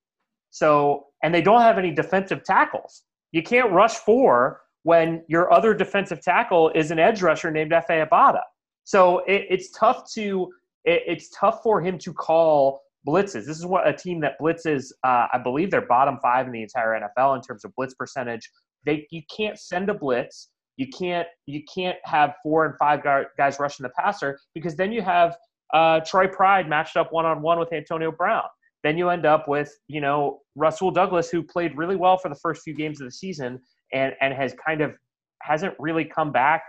[0.52, 3.04] So and they don't have any defensive tackles.
[3.32, 8.08] You can't rush four when your other defensive tackle is an edge rusher named Efe
[8.08, 8.42] Obada.
[8.84, 10.50] So it, it's tough to
[10.86, 13.46] it, it's tough for him to call blitzes.
[13.46, 14.92] This is what a team that blitzes.
[15.04, 18.50] Uh, I believe they're bottom five in the entire NFL in terms of blitz percentage.
[18.86, 20.50] They you can't send a blitz.
[20.78, 25.02] You can't you can't have four and five guys rushing the passer because then you
[25.02, 25.36] have
[25.74, 28.44] uh, Troy Pride matched up one on one with Antonio Brown.
[28.84, 32.36] Then you end up with you know Rasul Douglas who played really well for the
[32.36, 33.60] first few games of the season
[33.93, 34.93] and and has kind of
[35.41, 36.63] hasn't really come back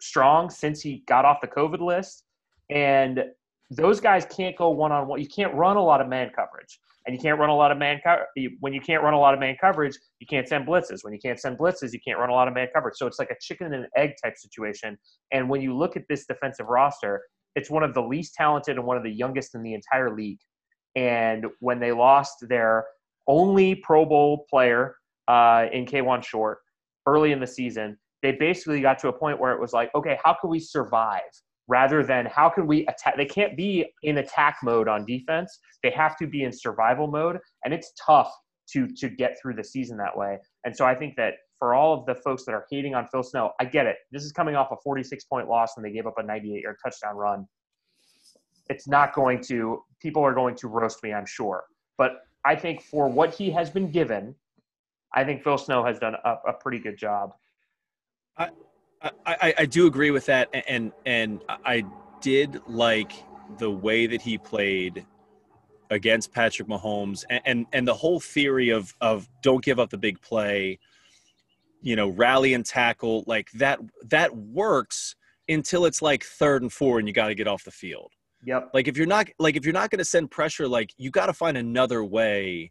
[0.00, 2.24] strong since he got off the COVID list.
[2.70, 3.24] And
[3.70, 5.20] those guys can't go one on one.
[5.20, 7.78] You can't run a lot of man coverage, and you can't run a lot of
[7.78, 8.28] man coverage.
[8.60, 11.02] When you can't run a lot of man coverage, you can't send blitzes.
[11.02, 12.96] When you can't send blitzes, you can't run a lot of man coverage.
[12.96, 14.98] So it's like a chicken and an egg type situation.
[15.32, 17.22] And when you look at this defensive roster,
[17.54, 20.40] it's one of the least talented and one of the youngest in the entire league.
[20.96, 22.84] And when they lost their
[23.26, 24.96] only Pro Bowl player
[25.28, 26.58] uh, in Kawann Short
[27.06, 30.18] early in the season, they basically got to a point where it was like, okay,
[30.24, 31.22] how can we survive?
[31.68, 33.16] rather than how can we attack?
[33.16, 35.58] They can't be in attack mode on defense.
[35.82, 38.32] They have to be in survival mode and it's tough
[38.72, 40.38] to to get through the season that way.
[40.64, 43.22] And so i think that for all of the folks that are hating on phil
[43.22, 43.96] snow i get it.
[44.10, 46.76] This is coming off a 46 point loss when they gave up a 98 yard
[46.84, 47.46] touchdown run.
[48.68, 51.64] It's not going to people are going to roast me i'm sure.
[51.98, 52.12] But
[52.44, 54.34] i think for what he has been given
[55.14, 57.32] i think phil snow has done a, a pretty good job
[59.02, 61.84] I, I, I do agree with that, and and I
[62.20, 63.12] did like
[63.58, 65.04] the way that he played
[65.90, 69.98] against Patrick Mahomes, and and, and the whole theory of of don't give up the
[69.98, 70.78] big play,
[71.80, 75.16] you know, rally and tackle like that that works
[75.48, 78.12] until it's like third and four, and you got to get off the field.
[78.44, 78.70] Yep.
[78.72, 81.26] Like if you're not like if you're not going to send pressure, like you got
[81.26, 82.70] to find another way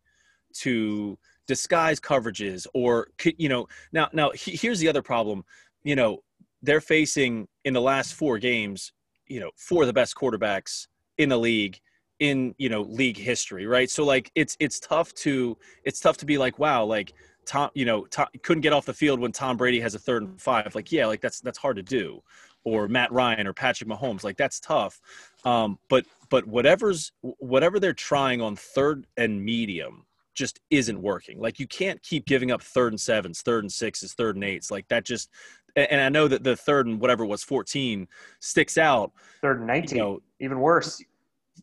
[0.59, 5.43] to disguise coverages or you know now now here's the other problem
[5.83, 6.19] you know,
[6.61, 8.93] they're facing in the last four games,
[9.27, 11.79] you know, four of the best quarterbacks in the league
[12.19, 13.89] in, you know, league history, right?
[13.89, 17.13] So like it's it's tough to it's tough to be like, wow, like
[17.45, 20.23] Tom, you know, Tom, couldn't get off the field when Tom Brady has a third
[20.23, 20.75] and five.
[20.75, 22.21] Like, yeah, like that's that's hard to do.
[22.63, 25.01] Or Matt Ryan or Patrick Mahomes, like that's tough.
[25.45, 31.39] Um, but but whatever's whatever they're trying on third and medium just isn't working.
[31.39, 34.71] Like you can't keep giving up third and sevens, third and sixes, third and eights.
[34.71, 35.29] Like that just
[35.75, 38.07] and I know that the third and whatever was 14
[38.39, 39.11] sticks out.
[39.41, 41.01] Third and 19, you know, even worse.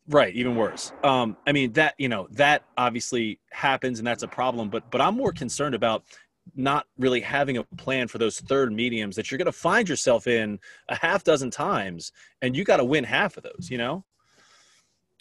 [0.09, 0.93] Right, even worse.
[1.05, 4.71] Um, I mean that you know that obviously happens and that's a problem.
[4.71, 6.05] But but I'm more concerned about
[6.57, 10.27] not really having a plan for those third mediums that you're going to find yourself
[10.27, 13.69] in a half dozen times, and you got to win half of those.
[13.71, 14.05] You know.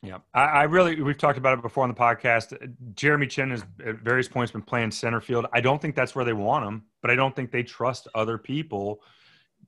[0.03, 2.55] Yeah, I, I, really we've talked about it before on the podcast.
[2.93, 5.47] Jeremy Chinn has at various points been playing center field.
[5.53, 8.38] I don't think that's where they want him, but I don't think they trust other
[8.38, 9.01] people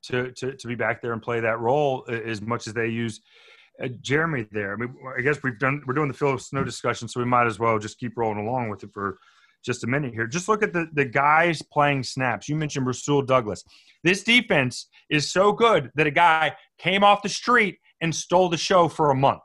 [0.03, 3.21] to to, to be back there and play that role as much as they use
[3.83, 4.73] uh, Jeremy there.
[4.73, 7.47] I mean, I guess we've done we're doing the Phil Snow discussion, so we might
[7.47, 9.17] as well just keep rolling along with it for
[9.65, 10.27] just a minute here.
[10.27, 12.47] Just look at the the guys playing snaps.
[12.47, 13.63] You mentioned Rasul Douglas.
[14.03, 18.57] This defense is so good that a guy came off the street and stole the
[18.57, 19.41] show for a month.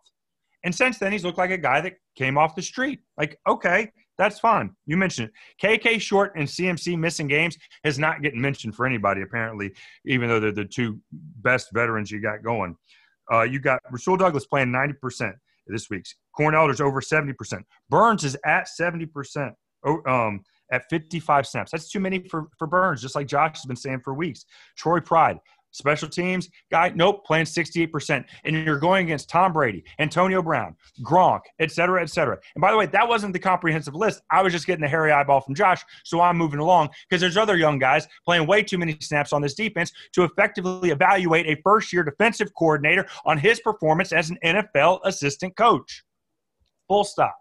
[0.64, 3.00] And since then, he's looked like a guy that came off the street.
[3.18, 4.74] Like, okay, that's fine.
[4.86, 5.82] You mentioned it.
[5.82, 9.72] KK Short and CMC missing games has not getting mentioned for anybody, apparently,
[10.06, 12.76] even though they're the two best veterans you got going.
[13.32, 15.34] Uh, you got Rasul Douglas playing 90%
[15.66, 16.04] this week.
[16.36, 17.34] Corn Elder's over 70%.
[17.88, 19.52] Burns is at 70%,
[20.06, 21.70] um, at 55 snaps.
[21.70, 24.44] That's too many for, for Burns, just like Josh has been saying for weeks.
[24.76, 25.38] Troy Pride,
[25.74, 28.24] Special teams guy, nope, playing 68%.
[28.44, 32.38] And you're going against Tom Brady, Antonio Brown, Gronk, et cetera, et cetera.
[32.54, 34.22] And by the way, that wasn't the comprehensive list.
[34.30, 37.36] I was just getting a hairy eyeball from Josh, so I'm moving along because there's
[37.36, 41.60] other young guys playing way too many snaps on this defense to effectively evaluate a
[41.62, 46.04] first year defensive coordinator on his performance as an NFL assistant coach.
[46.86, 47.36] Full stop.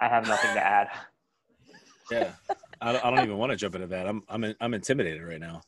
[0.00, 0.88] I have nothing to add.
[2.10, 2.30] Yeah.
[2.80, 4.06] I don't even want to jump into that.
[4.06, 5.60] I'm I'm I'm intimidated right now.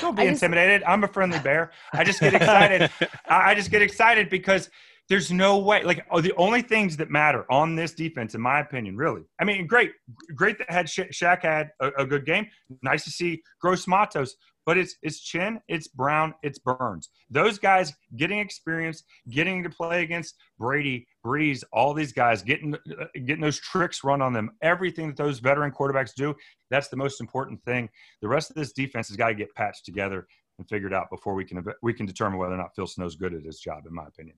[0.00, 0.80] Don't be I intimidated.
[0.80, 0.90] Just...
[0.90, 1.72] I'm a friendly bear.
[1.92, 2.90] I just get excited.
[3.28, 4.70] I just get excited because
[5.10, 5.82] There's no way.
[5.82, 9.22] Like oh, the only things that matter on this defense, in my opinion, really.
[9.40, 9.90] I mean, great,
[10.36, 12.46] great that had Sha- Shaq had a, a good game.
[12.82, 14.36] Nice to see Gross Matos
[14.66, 17.10] but it's it's Chinn, it's Brown, it's Burns.
[17.30, 23.06] Those guys getting experience, getting to play against Brady, Brees, all these guys getting uh,
[23.14, 24.50] getting those tricks run on them.
[24.62, 26.34] Everything that those veteran quarterbacks do,
[26.70, 27.88] that's the most important thing.
[28.22, 30.26] The rest of this defense has got to get patched together
[30.58, 33.34] and figured out before we can we can determine whether or not Phil Snow's good
[33.34, 34.36] at his job, in my opinion.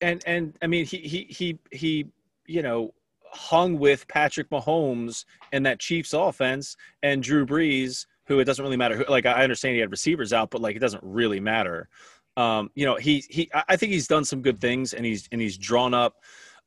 [0.00, 2.06] And and I mean he he he he
[2.46, 2.92] you know
[3.32, 8.76] hung with Patrick Mahomes and that Chiefs offense and Drew Brees who it doesn't really
[8.76, 8.96] matter.
[8.96, 11.88] Who, like I understand he had receivers out, but like it doesn't really matter.
[12.36, 15.40] Um, you know, he he I think he's done some good things, and he's and
[15.40, 16.16] he's drawn up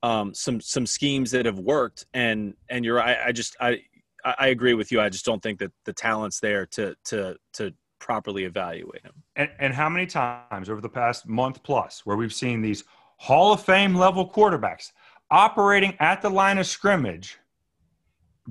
[0.03, 2.05] um, some some schemes that have worked.
[2.13, 3.81] And and you're I, I just I
[4.23, 4.99] I agree with you.
[4.99, 9.11] I just don't think that the talent's there to to to properly evaluate him.
[9.35, 12.85] And, and how many times over the past month plus where we've seen these
[13.17, 14.91] Hall of Fame level quarterbacks
[15.29, 17.37] operating at the line of scrimmage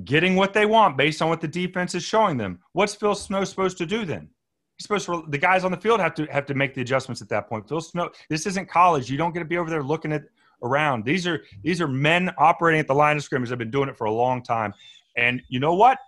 [0.05, 2.61] getting what they want based on what the defense is showing them.
[2.73, 4.29] What's Phil Snow supposed to do then?
[4.77, 7.21] He's supposed to the guys on the field have to have to make the adjustments
[7.21, 7.69] at that point.
[7.69, 9.11] Phil Snow, this isn't college.
[9.11, 10.23] You don't get to be over there looking at
[10.63, 11.05] around.
[11.05, 13.49] These are these are men operating at the line of scrimmage.
[13.49, 14.73] They've been doing it for a long time.
[15.17, 15.99] And you know what?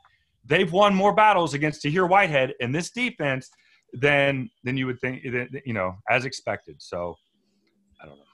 [0.45, 3.51] They've won more battles against Tahir Whitehead in this defense
[3.93, 6.77] than than you would think you know, as expected.
[6.81, 7.17] So
[8.01, 8.30] I don't know.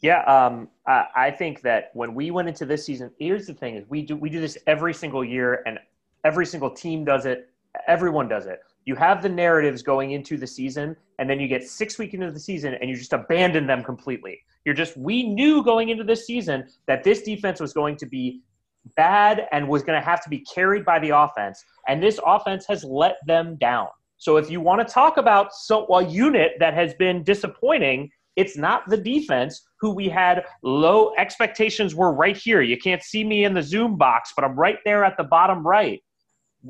[0.00, 3.76] Yeah, um, I, I think that when we went into this season, here's the thing:
[3.76, 5.78] is we do we do this every single year, and
[6.24, 7.48] every single team does it.
[7.86, 8.60] Everyone does it.
[8.84, 12.30] You have the narratives going into the season, and then you get six weeks into
[12.30, 14.40] the season, and you just abandon them completely.
[14.64, 18.42] You're just we knew going into this season that this defense was going to be
[18.96, 22.66] bad and was going to have to be carried by the offense, and this offense
[22.68, 23.88] has let them down.
[24.18, 28.56] So if you want to talk about so a unit that has been disappointing, it's
[28.56, 32.62] not the defense who we had low expectations were right here.
[32.62, 35.66] You can't see me in the Zoom box, but I'm right there at the bottom
[35.66, 36.00] right.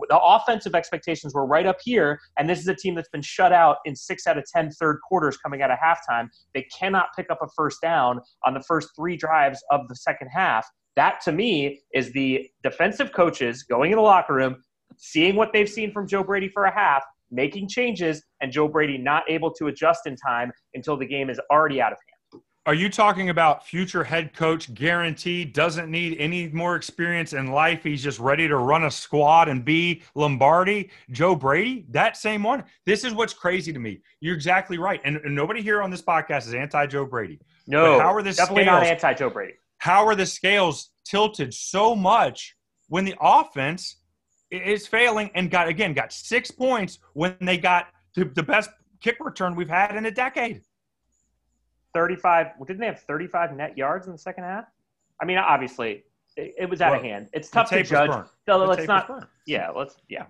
[0.08, 3.52] The offensive expectations were right up here, and this is a team that's been shut
[3.52, 6.28] out in six out of ten third quarters coming out of halftime.
[6.54, 10.28] They cannot pick up a first down on the first three drives of the second
[10.28, 10.66] half.
[10.96, 14.62] That to me is the defensive coaches going in the locker room,
[14.96, 18.98] seeing what they've seen from Joe Brady for a half, making changes and Joe Brady
[18.98, 22.42] not able to adjust in time until the game is already out of hand.
[22.68, 27.82] Are you talking about future head coach guaranteed doesn't need any more experience in life?
[27.82, 32.64] He's just ready to run a squad and be Lombardi, Joe Brady, that same one.
[32.84, 34.02] This is what's crazy to me.
[34.20, 35.00] You're exactly right.
[35.02, 37.40] And, and nobody here on this podcast is anti Joe Brady.
[37.66, 39.54] No, but how are the definitely scales, not anti Joe Brady.
[39.78, 42.54] How are the scales tilted so much
[42.88, 43.96] when the offense
[44.50, 48.70] is failing and got again got six points when they got the, the best
[49.00, 50.62] kick return we've had in a decade.
[51.94, 54.64] 35 well, didn't they have 35 net yards in the second half?
[55.20, 56.04] I mean obviously
[56.36, 57.28] it, it was out well, of hand.
[57.32, 58.10] It's tough to judge.
[58.46, 60.26] so let's not yeah let's yeah.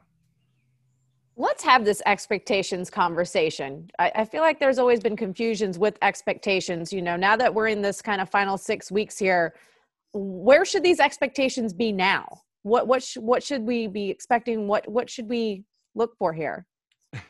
[1.41, 3.89] Let's have this expectations conversation.
[4.01, 7.69] I, I, feel like there's always been confusions with expectations you know now that we're
[7.69, 9.55] in this kind of final six weeks here
[10.13, 14.67] where should these expectations be now what what sh- what should we be expecting?
[14.67, 16.67] What what should we look for here?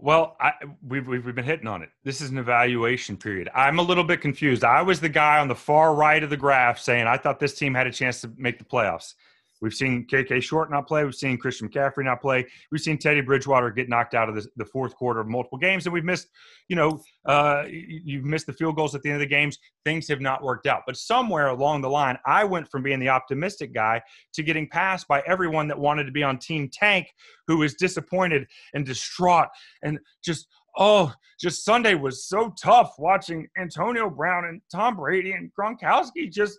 [0.00, 1.88] Well, I, we've, we've been hitting on it.
[2.04, 3.50] This is an evaluation period.
[3.52, 4.62] I'm a little bit confused.
[4.62, 7.54] I was the guy on the far right of the graph saying I thought this
[7.54, 9.14] team had a chance to make the playoffs.
[9.60, 11.04] We've seen KK Short not play.
[11.04, 12.46] We've seen Christian McCaffrey not play.
[12.70, 15.86] We've seen Teddy Bridgewater get knocked out of the, the fourth quarter of multiple games,
[15.86, 16.28] and we've missed,
[16.68, 19.58] you know, uh, you've missed the field goals at the end of the games.
[19.84, 20.82] Things have not worked out.
[20.86, 24.02] But somewhere along the line, I went from being the optimistic guy
[24.34, 27.08] to getting passed by everyone that wanted to be on Team Tank,
[27.46, 29.48] who was disappointed and distraught
[29.82, 30.46] and just
[30.78, 36.30] oh, just Sunday was so tough watching Antonio Brown and Tom Brady and Gronkowski.
[36.30, 36.58] Just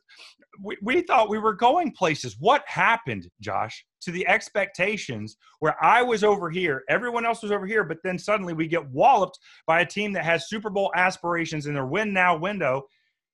[0.61, 2.35] we, we thought we were going places.
[2.39, 7.65] What happened, Josh, to the expectations where I was over here, everyone else was over
[7.65, 11.65] here, but then suddenly we get walloped by a team that has Super Bowl aspirations
[11.65, 12.83] in their win now window,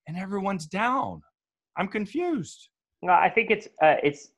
[0.07, 1.21] and everyone's down.
[1.77, 2.69] I'm confused.
[3.01, 4.29] No, I think it's uh, it's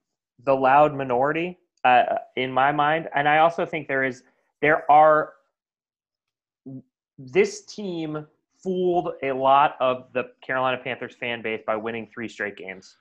[0.46, 2.04] the loud minority uh,
[2.36, 4.24] in my mind, and I also think there is
[4.62, 5.34] there are
[7.18, 8.26] this team
[8.68, 12.98] fooled a lot of the Carolina Panthers fan base by winning three straight games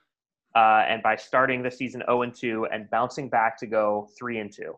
[0.55, 4.39] uh, and by starting the season 0 and 2 and bouncing back to go 3
[4.39, 4.73] and 2.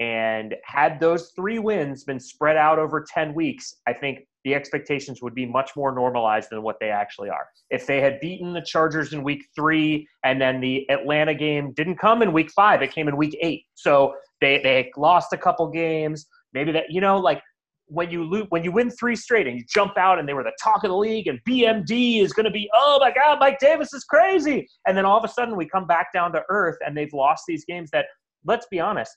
[0.00, 5.22] And had those three wins been spread out over 10 weeks, I think the expectations
[5.22, 7.46] would be much more normalized than what they actually are.
[7.70, 11.96] If they had beaten the Chargers in week three and then the Atlanta game didn't
[11.96, 13.64] come in week five, it came in week eight.
[13.76, 16.26] So they, they lost a couple games.
[16.52, 17.40] Maybe that, you know, like
[17.86, 20.42] when you lo- when you win three straight and you jump out and they were
[20.42, 23.58] the talk of the league and BMD is going to be oh my god Mike
[23.58, 24.66] Davis is crazy.
[24.86, 27.44] And then all of a sudden we come back down to earth and they've lost
[27.46, 28.06] these games that
[28.44, 29.16] let's be honest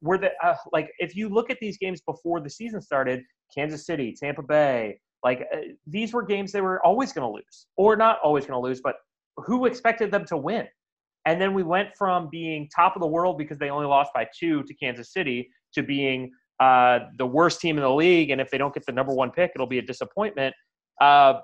[0.00, 3.22] were the uh, like if you look at these games before the season started
[3.54, 7.66] Kansas City Tampa Bay like uh, these were games they were always going to lose
[7.76, 8.96] or not always going to lose but
[9.36, 10.66] who expected them to win?
[11.24, 14.26] And then we went from being top of the world because they only lost by
[14.38, 16.30] two to Kansas City to being
[16.62, 19.30] uh, the worst team in the league, and if they don't get the number one
[19.32, 20.54] pick, it'll be a disappointment.
[21.00, 21.34] Uh,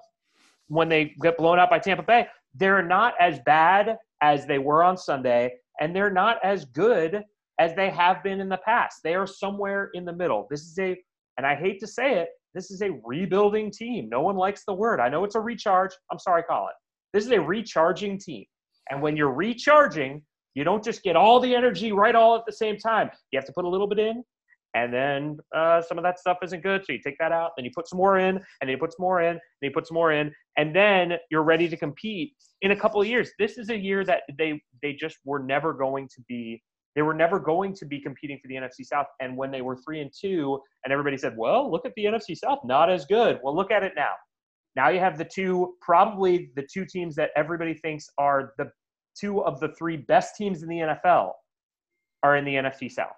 [0.68, 4.84] when they get blown out by Tampa Bay, they're not as bad as they were
[4.84, 7.24] on Sunday, and they're not as good
[7.58, 9.00] as they have been in the past.
[9.02, 10.46] They are somewhere in the middle.
[10.50, 10.96] This is a,
[11.36, 14.08] and I hate to say it, this is a rebuilding team.
[14.08, 15.00] No one likes the word.
[15.00, 15.92] I know it's a recharge.
[16.12, 16.72] I'm sorry, Colin.
[17.12, 18.44] This is a recharging team.
[18.90, 20.22] And when you're recharging,
[20.54, 23.10] you don't just get all the energy right all at the same time.
[23.32, 24.22] You have to put a little bit in,
[24.78, 26.84] and then uh, some of that stuff isn't good.
[26.84, 28.92] So you take that out, then you put some more in, and then you put
[28.92, 32.34] some more in, and you put some more in, and then you're ready to compete
[32.62, 33.30] in a couple of years.
[33.40, 36.62] This is a year that they they just were never going to be.
[36.94, 39.06] They were never going to be competing for the NFC South.
[39.20, 42.36] And when they were three and two, and everybody said, "Well, look at the NFC
[42.36, 44.12] South, not as good." Well, look at it now.
[44.76, 48.70] Now you have the two, probably the two teams that everybody thinks are the
[49.18, 51.32] two of the three best teams in the NFL
[52.22, 53.16] are in the NFC South.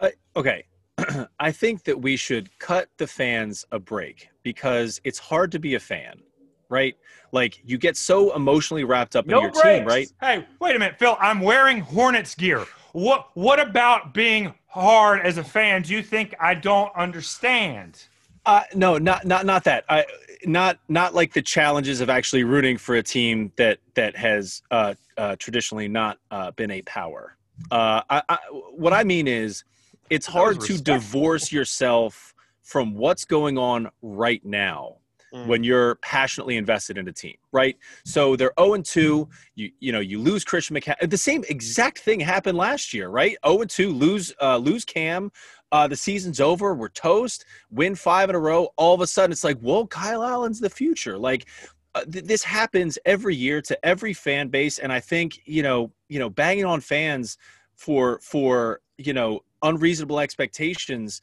[0.00, 0.64] Uh, okay.
[1.40, 5.74] I think that we should cut the fans a break because it's hard to be
[5.74, 6.20] a fan,
[6.68, 6.94] right?
[7.32, 9.62] Like you get so emotionally wrapped up in No your breaks.
[9.62, 10.12] team, right?
[10.20, 11.16] Hey, wait a minute, Phil.
[11.20, 12.66] I'm wearing Hornets gear.
[12.92, 15.82] What what about being hard as a fan?
[15.82, 18.04] Do you think I don't understand?
[18.44, 19.84] Uh, no, not not not that.
[19.88, 20.04] I
[20.44, 24.94] not not like the challenges of actually rooting for a team that that has uh,
[25.16, 27.36] uh, traditionally not uh, been a power.
[27.70, 28.38] Uh, I, I,
[28.74, 29.64] what I mean is,
[30.10, 34.96] it's hard to divorce yourself from what's going on right now
[35.32, 35.46] Mm.
[35.46, 37.76] when you're passionately invested in a team, right?
[38.04, 39.28] So they're 0 and 2.
[39.54, 41.08] You you know you lose Christian McCaffrey.
[41.08, 43.36] The same exact thing happened last year, right?
[43.46, 45.30] 0 and 2, lose uh, lose Cam.
[45.70, 46.74] Uh, the season's over.
[46.74, 47.44] We're toast.
[47.70, 48.70] Win five in a row.
[48.76, 51.16] All of a sudden, it's like, whoa, Kyle Allen's the future.
[51.16, 51.46] Like
[51.94, 55.92] uh, th- this happens every year to every fan base, and I think you know
[56.08, 57.38] you know banging on fans
[57.76, 61.20] for for you know unreasonable expectations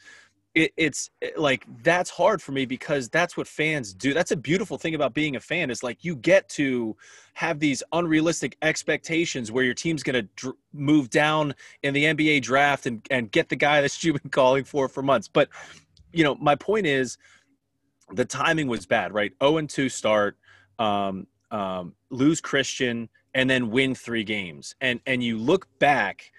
[0.58, 4.14] it, it's it- like that's hard for me because that's what fans do.
[4.14, 6.96] That's a beautiful thing about being a fan is like you get to
[7.36, 12.42] have these unrealistic expectations where your team's going to dr- move down in the nba
[12.42, 15.28] draft and, and get the guy that you've been calling for for months.
[15.28, 15.50] But
[16.12, 17.18] you know my point is
[18.14, 19.34] the timing was bad right?
[19.44, 20.38] 0 and 2 start
[20.80, 24.74] um, um, lose christian and then win three games.
[24.82, 26.32] And and you look back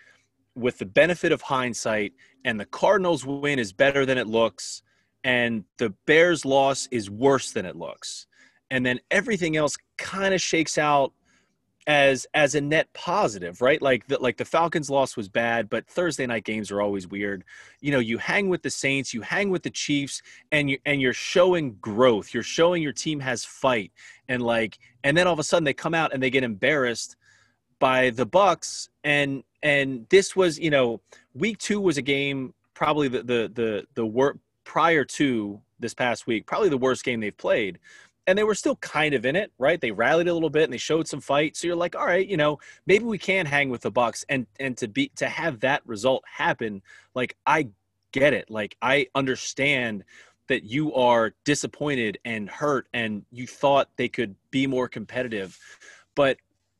[0.58, 2.12] with the benefit of hindsight
[2.44, 4.82] and the Cardinals win is better than it looks
[5.24, 8.26] and the Bears loss is worse than it looks.
[8.70, 11.12] And then everything else kind of shakes out
[11.86, 13.80] as as a net positive, right?
[13.80, 17.44] Like the like the Falcons loss was bad, but Thursday night games are always weird.
[17.80, 20.20] You know, you hang with the Saints, you hang with the Chiefs
[20.52, 22.34] and you and you're showing growth.
[22.34, 23.90] You're showing your team has fight
[24.28, 27.16] and like and then all of a sudden they come out and they get embarrassed
[27.78, 31.00] by the Bucs and and this was, you know,
[31.34, 36.26] week 2 was a game probably the the the the wor- prior to this past
[36.26, 37.78] week, probably the worst game they've played.
[38.26, 39.80] And they were still kind of in it, right?
[39.80, 41.56] They rallied a little bit and they showed some fight.
[41.56, 44.46] So you're like, all right, you know, maybe we can hang with the Bucs and
[44.60, 46.82] and to be to have that result happen,
[47.14, 47.68] like I
[48.12, 48.50] get it.
[48.50, 50.04] Like I understand
[50.48, 55.58] that you are disappointed and hurt and you thought they could be more competitive.
[56.14, 56.38] But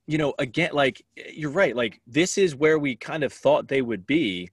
[0.09, 1.77] you know, again, like you're right.
[1.77, 4.51] Like this is where we kind of thought they would be,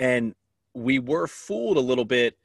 [0.00, 0.34] and
[0.74, 2.36] we were fooled a little bit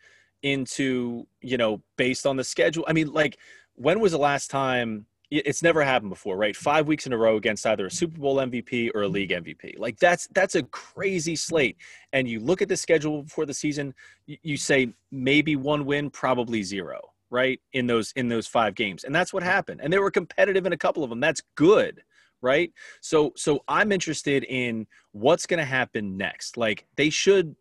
[0.44, 2.86] into you know based on the schedule.
[2.88, 3.40] I mean, like
[3.74, 5.08] when was the last time?
[5.32, 6.54] It's never happened before, right?
[6.54, 9.80] Five weeks in a row against either a Super Bowl MVP or a league MVP.
[9.80, 11.78] Like that's that's a crazy slate.
[12.14, 13.96] And you look at the schedule before the season,
[14.28, 17.00] you, say maybe one win, probably zero,
[17.32, 17.62] right?
[17.72, 19.80] In those in those five games, and that's what happened.
[19.82, 21.22] And they were competitive in a couple of them.
[21.22, 22.04] That's good
[22.42, 22.72] right?
[23.02, 26.58] So so i'm interested in what's going to happen next.
[26.58, 27.56] Like they should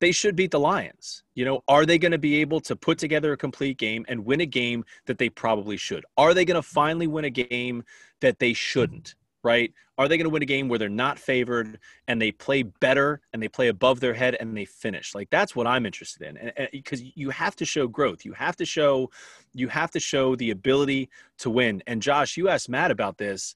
[0.00, 1.24] they should beat the lions.
[1.34, 4.24] You know are they going to be able to put together a complete game and
[4.24, 6.04] win a game that they probably should?
[6.16, 7.84] Are they going to finally win a game
[8.20, 9.72] that they shouldn't right?
[9.98, 13.20] Are they going to win a game where they're not favored and they play better
[13.32, 15.14] and they play above their head and they finish?
[15.14, 16.36] Like that's what i'm interested in.
[16.36, 18.24] And because you have to show growth.
[18.24, 19.10] You have to show
[19.54, 21.82] you have to show the ability to win.
[21.86, 23.54] And josh you asked matt about this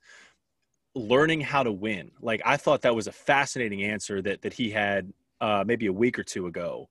[0.94, 2.10] learning how to win.
[2.20, 5.92] Like I thought that was a fascinating answer that that he had uh, maybe a
[5.92, 6.88] week or two ago,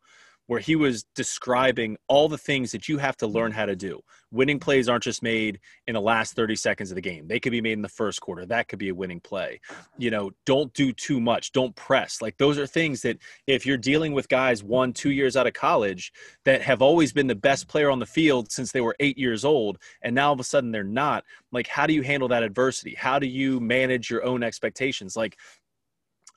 [0.47, 3.99] where he was describing all the things that you have to learn how to do.
[4.31, 7.27] Winning plays aren't just made in the last 30 seconds of the game.
[7.27, 8.45] They could be made in the first quarter.
[8.45, 9.61] That could be a winning play.
[9.97, 11.51] You know, don't do too much.
[11.53, 12.21] Don't press.
[12.21, 15.53] Like those are things that if you're dealing with guys one, two years out of
[15.53, 16.11] college
[16.45, 19.45] that have always been the best player on the field since they were eight years
[19.45, 22.43] old, and now all of a sudden they're not, like how do you handle that
[22.43, 22.95] adversity?
[22.97, 25.15] How do you manage your own expectations?
[25.15, 25.37] Like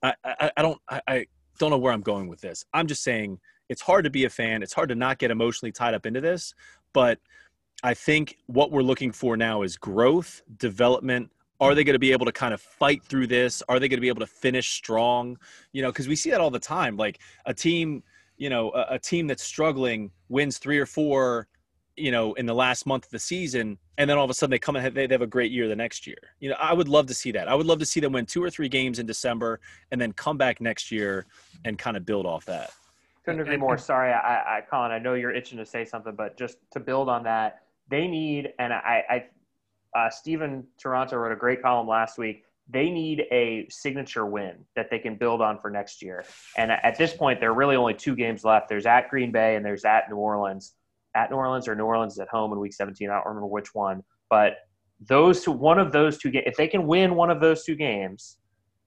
[0.03, 1.27] I, I, I don't I, I
[1.59, 2.65] don't know where I'm going with this.
[2.73, 3.39] I'm just saying
[3.69, 4.62] it's hard to be a fan.
[4.62, 6.55] It's hard to not get emotionally tied up into this,
[6.93, 7.19] but
[7.83, 11.31] I think what we're looking for now is growth, development.
[11.61, 13.62] Are they going to be able to kind of fight through this?
[13.69, 15.39] Are they going to be able to finish strong?
[15.73, 16.97] You know, because we see that all the time.
[16.97, 18.03] Like a team,
[18.37, 21.49] you know, a, a team that's struggling wins three or four
[21.97, 24.51] you know, in the last month of the season, and then all of a sudden
[24.51, 26.19] they come and they have a great year the next year.
[26.41, 27.49] You know, I would love to see that.
[27.49, 29.61] I would love to see them win two or three games in December
[29.91, 31.27] and then come back next year
[31.64, 32.71] and kind of build off that.
[33.27, 33.77] Couldn't agree more.
[33.77, 37.09] Sorry, I, I, Colin, I know you're itching to say something, but just to build
[37.09, 39.27] on that, they need, and I,
[39.93, 42.45] I uh, Stephen Toronto wrote a great column last week.
[42.68, 46.24] They need a signature win that they can build on for next year.
[46.57, 48.68] And at this point, there are really only two games left.
[48.68, 50.74] There's at Green Bay and there's at New Orleans
[51.16, 53.09] at New Orleans or New Orleans is at home in Week 17.
[53.11, 54.59] I don't remember which one, but
[55.01, 57.74] those two, one of those two games, if they can win one of those two
[57.74, 58.37] games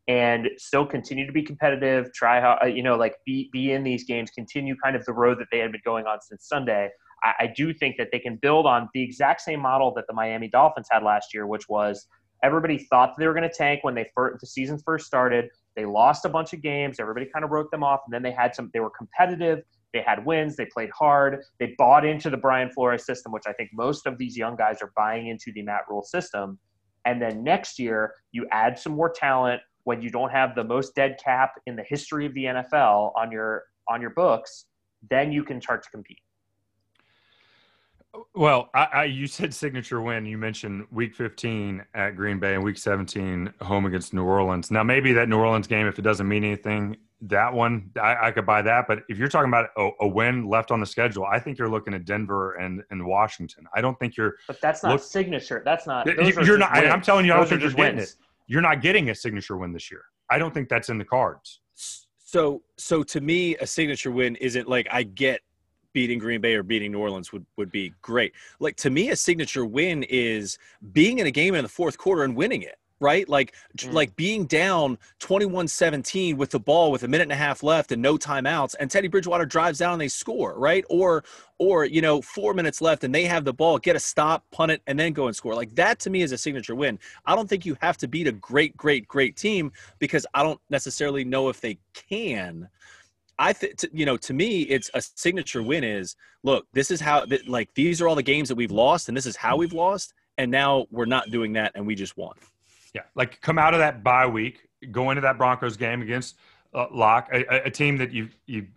[0.09, 3.83] and still continue to be competitive, try how uh, you know like be be in
[3.83, 6.89] these games, continue kind of the road that they had been going on since Sunday.
[7.23, 10.13] I, I do think that they can build on the exact same model that the
[10.13, 12.07] Miami Dolphins had last year, which was
[12.43, 15.49] everybody thought they were going to tank when they first, the season first started.
[15.75, 16.99] They lost a bunch of games.
[16.99, 18.71] Everybody kind of wrote them off, and then they had some.
[18.73, 19.59] They were competitive.
[19.93, 20.55] They had wins.
[20.55, 21.43] They played hard.
[21.59, 24.81] They bought into the Brian Flores system, which I think most of these young guys
[24.81, 26.57] are buying into the Matt Rhule system.
[27.05, 30.95] And then next year, you add some more talent when you don't have the most
[30.95, 34.65] dead cap in the history of the NFL on your on your books.
[35.09, 36.19] Then you can start to compete.
[38.33, 40.25] Well, I, I, you said signature win.
[40.25, 44.71] You mentioned Week 15 at Green Bay and Week 17 home against New Orleans.
[44.71, 48.31] Now, maybe that New Orleans game, if it doesn't mean anything, that one I, I,
[48.31, 48.87] could buy that.
[48.87, 51.69] But if you're talking about a, a, win left on the schedule, I think you're
[51.69, 53.67] looking at Denver and, and Washington.
[53.75, 54.35] I don't think you're.
[54.47, 55.61] But that's not look, signature.
[55.65, 56.05] That's not.
[56.05, 56.73] you're not.
[56.73, 56.93] Wins.
[56.93, 58.15] I'm telling you, those I don't think you're getting it.
[58.49, 60.03] You're not getting a signature win this year.
[60.31, 61.61] I don't think that's in the cards.
[62.17, 65.41] So, so to me, a signature win isn't like I get
[65.93, 68.33] beating Green Bay or beating New Orleans would, would be great.
[68.59, 70.57] Like to me, a signature win is
[70.91, 73.27] being in a game in the fourth quarter and winning it right?
[73.27, 73.93] Like mm.
[73.93, 78.01] like being down 21-17 with the ball with a minute and a half left and
[78.01, 80.83] no timeouts and Teddy Bridgewater drives down and they score, right?
[80.89, 81.23] Or
[81.57, 84.71] or you know, 4 minutes left and they have the ball, get a stop, punt
[84.71, 85.55] it and then go and score.
[85.55, 86.99] Like that to me is a signature win.
[87.25, 90.61] I don't think you have to beat a great great great team because I don't
[90.69, 92.69] necessarily know if they can.
[93.39, 97.25] I think you know to me it's a signature win is look this is how
[97.47, 100.13] like these are all the games that we've lost and this is how we've lost
[100.37, 102.33] and now we're not doing that and we just won.
[102.93, 106.37] Yeah, like come out of that bye week, go into that Broncos game against
[106.73, 108.67] uh, Lock, a, a, team that you you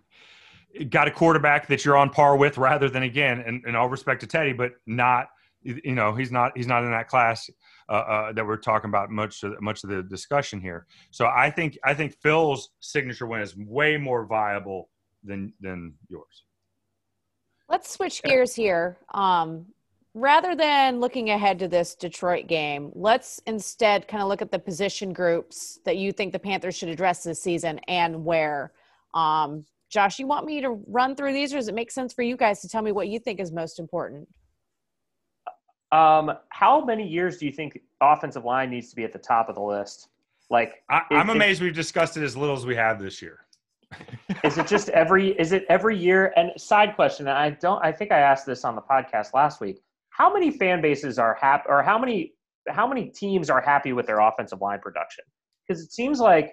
[0.89, 4.21] got a quarterback that you're on par with, rather than again, and, and all respect
[4.21, 5.29] to Teddy, but not
[5.63, 7.49] you know he's not he's not in that class
[7.89, 10.87] uh, uh, that we're talking about much of, much of the discussion here.
[11.11, 14.89] So I think I think Phil's signature win is way more viable
[15.23, 16.45] than than yours.
[17.69, 18.99] Let's switch gears here.
[19.15, 19.67] Um,
[20.15, 24.59] rather than looking ahead to this Detroit game, let's instead kind of look at the
[24.59, 28.73] position groups that you think the Panthers should address this season and where.
[29.15, 32.23] Um, Josh, you want me to run through these, or does it make sense for
[32.23, 34.27] you guys to tell me what you think is most important?
[35.93, 39.51] Um, how many years do you think offensive line needs to be at the top
[39.51, 40.09] of the list?
[40.49, 43.41] Like, I, am amazed we've discussed it as little as we have this year.
[44.45, 45.39] is it just every?
[45.39, 46.33] Is it every year?
[46.37, 47.83] And side question, I don't.
[47.85, 49.83] I think I asked this on the podcast last week
[50.17, 52.33] how many fan bases are happy or how many
[52.69, 55.25] how many teams are happy with their offensive line production?
[55.67, 56.53] Because it seems like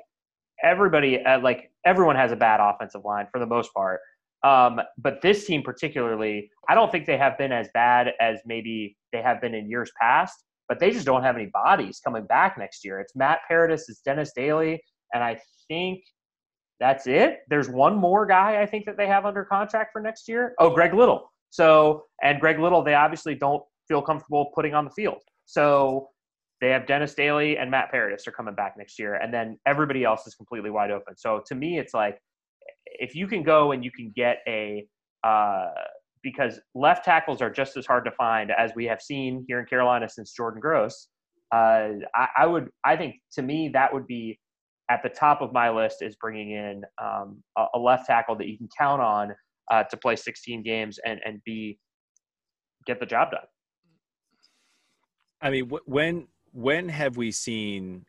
[0.63, 3.99] everybody uh, like everyone has a bad offensive line for the most part.
[4.43, 8.95] Um, but this team particularly, I don't think they have been as bad as maybe
[9.11, 10.43] they have been in years past.
[10.69, 12.99] But they just don't have any bodies coming back next year.
[12.99, 14.79] It's Matt Paradis, it's Dennis Daley,
[15.13, 16.03] and I think
[16.79, 17.39] that's it.
[17.49, 20.53] There's one more guy I think that they have under contract for next year.
[20.59, 21.31] Oh, Greg Little.
[21.49, 25.21] So, and Greg Little, they obviously don't feel comfortable putting on the field.
[25.45, 26.09] So
[26.61, 30.03] they have Dennis Daley and Matt Paradis are coming back next year, and then everybody
[30.03, 31.15] else is completely wide open.
[31.17, 32.19] So to me, it's like
[32.85, 34.85] if you can go and you can get a
[35.23, 35.67] uh,
[36.21, 39.65] because left tackles are just as hard to find as we have seen here in
[39.65, 41.07] Carolina since Jordan Gross.
[41.53, 44.39] Uh, I, I, would, I think, to me, that would be
[44.91, 48.47] at the top of my list is bringing in um, a, a, left tackle that
[48.47, 49.33] you can count on
[49.69, 51.77] uh, to play 16 games and and be
[52.85, 53.45] get the job done.
[55.41, 58.05] I mean, wh- when when have we seen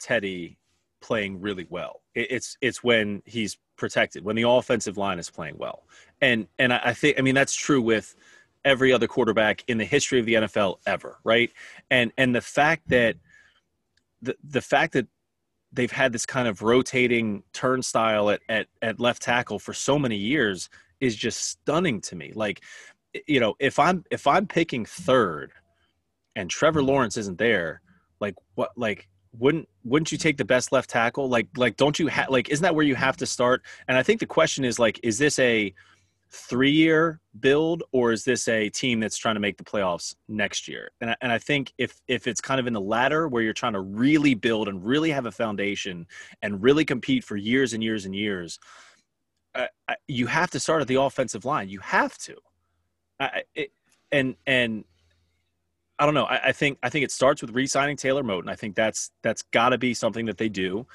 [0.00, 0.58] Teddy
[1.00, 2.02] playing really well?
[2.14, 5.84] It, it's it's when he's protected, when the offensive line is playing well,
[6.20, 8.14] and and I, I think I mean that's true with
[8.64, 11.50] every other quarterback in the history of the NFL ever, right?
[11.90, 13.16] And and the fact that
[14.20, 15.06] the the fact that
[15.72, 20.16] they've had this kind of rotating turnstile at, at, at left tackle for so many
[20.16, 20.70] years
[21.00, 22.32] is just stunning to me.
[22.34, 22.62] Like,
[23.26, 25.52] you know, if I'm if I'm picking third
[26.34, 27.80] and Trevor Lawrence isn't there,
[28.20, 31.28] like what like wouldn't wouldn't you take the best left tackle?
[31.28, 33.62] Like like don't you have like isn't that where you have to start?
[33.88, 35.74] And I think the question is like, is this a
[36.30, 40.68] three year build or is this a team that's trying to make the playoffs next
[40.68, 40.90] year?
[41.00, 43.52] And I, and I think if if it's kind of in the latter where you're
[43.52, 46.06] trying to really build and really have a foundation
[46.42, 48.58] and really compete for years and years and years,
[49.88, 51.68] uh, you have to start at the offensive line.
[51.68, 52.36] You have to.
[53.18, 53.72] I, it,
[54.12, 54.84] and and
[55.98, 56.24] I don't know.
[56.24, 58.50] I, I, think I think it starts with re-signing Taylor Moton.
[58.50, 60.86] I think that's that's got to be something that they do.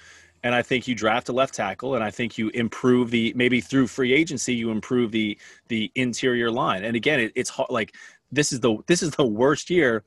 [0.44, 3.62] And I think you draft a left tackle, and I think you improve the maybe
[3.62, 5.38] through free agency you improve the
[5.68, 6.84] the interior line.
[6.84, 7.96] And again, it, it's hard, like
[8.32, 10.04] this is the this is the worst year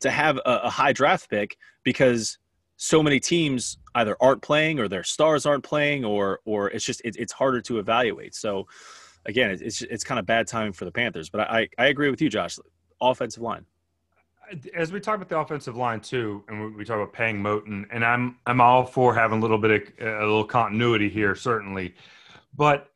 [0.00, 2.38] to have a, a high draft pick because
[2.76, 7.00] so many teams either aren't playing or their stars aren't playing or or it's just
[7.04, 8.34] it, it's harder to evaluate.
[8.34, 8.66] So
[9.26, 11.30] again, it's it's kind of bad timing for the Panthers.
[11.30, 12.58] But I I agree with you, Josh.
[13.00, 13.66] Offensive line
[14.74, 18.04] as we talk about the offensive line too, and we talk about paying Moton and
[18.04, 21.94] I'm I'm all for having a little bit of a little continuity here, certainly,
[22.56, 22.90] but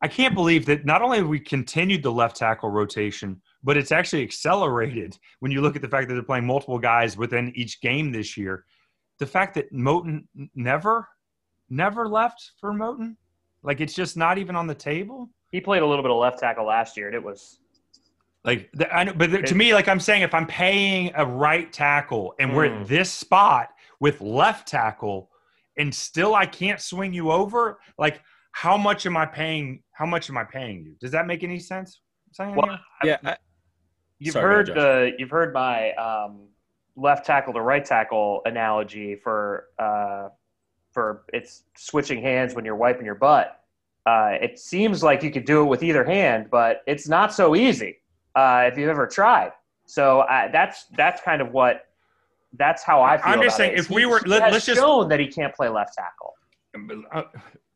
[0.00, 3.92] I can't believe that not only have we continued the left tackle rotation, but it's
[3.92, 7.80] actually accelerated when you look at the fact that they're playing multiple guys within each
[7.80, 8.64] game this year.
[9.18, 11.08] The fact that Moton never,
[11.68, 13.16] never left for Moton,
[13.62, 15.28] like it's just not even on the table.
[15.50, 17.58] He played a little bit of left tackle last year, and it was
[18.44, 21.26] like, the, I know, but the, to me, like I'm saying, if I'm paying a
[21.26, 22.54] right tackle and mm.
[22.54, 22.84] we're at hmm.
[22.84, 25.30] this spot with left tackle,
[25.76, 28.20] and still I can't swing you over, like
[28.52, 29.82] how much am I paying?
[29.92, 30.94] How much am I paying you?
[31.00, 32.00] Does that make any sense?
[32.38, 33.18] Well, yeah.
[33.24, 33.36] I,
[34.18, 36.40] you've sorry, heard the you've heard my um,
[36.96, 40.28] left tackle to right tackle analogy for uh,
[40.92, 43.62] for it's switching hands when you're wiping your butt.
[44.06, 47.54] Uh, it seems like you could do it with either hand, but it's not so
[47.54, 47.98] easy
[48.34, 49.52] uh, if you've ever tried.
[49.84, 51.86] So uh, that's that's kind of what
[52.54, 53.32] that's how I feel.
[53.32, 53.80] I'm just saying, it.
[53.80, 56.34] if he, we were, let, us just shown that he can't play left tackle.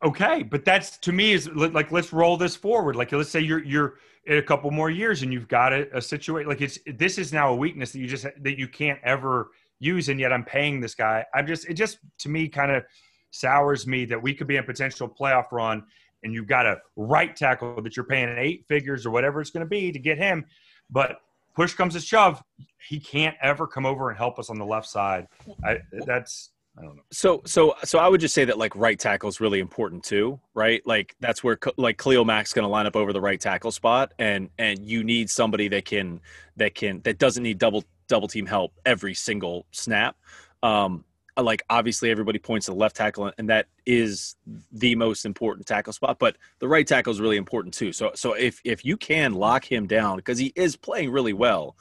[0.02, 2.96] Okay, but that's to me is like let's roll this forward.
[2.96, 3.94] Like let's say you're you're
[4.26, 7.32] in a couple more years and you've got a, a situation like it's this is
[7.32, 10.80] now a weakness that you just that you can't ever use, and yet I'm paying
[10.80, 11.24] this guy.
[11.34, 12.84] I'm just it just to me kind of
[13.30, 15.84] sours me that we could be in a potential playoff run
[16.22, 19.64] and you've got a right tackle that you're paying eight figures or whatever it's going
[19.64, 20.44] to be to get him.
[20.90, 21.20] But
[21.54, 22.42] push comes to shove,
[22.88, 25.26] he can't ever come over and help us on the left side.
[25.64, 27.02] I, that's I don't know.
[27.12, 30.40] So, so, so I would just say that like right tackle is really important too,
[30.54, 30.80] right?
[30.86, 34.14] Like that's where like Khalil Mack's going to line up over the right tackle spot,
[34.18, 36.20] and and you need somebody that can
[36.56, 40.16] that can that doesn't need double double team help every single snap.
[40.62, 41.04] Um,
[41.36, 44.36] like obviously everybody points to the left tackle and that is
[44.70, 48.34] the most important tackle spot but the right tackle is really important too so so
[48.34, 51.74] if if you can lock him down because he is playing really well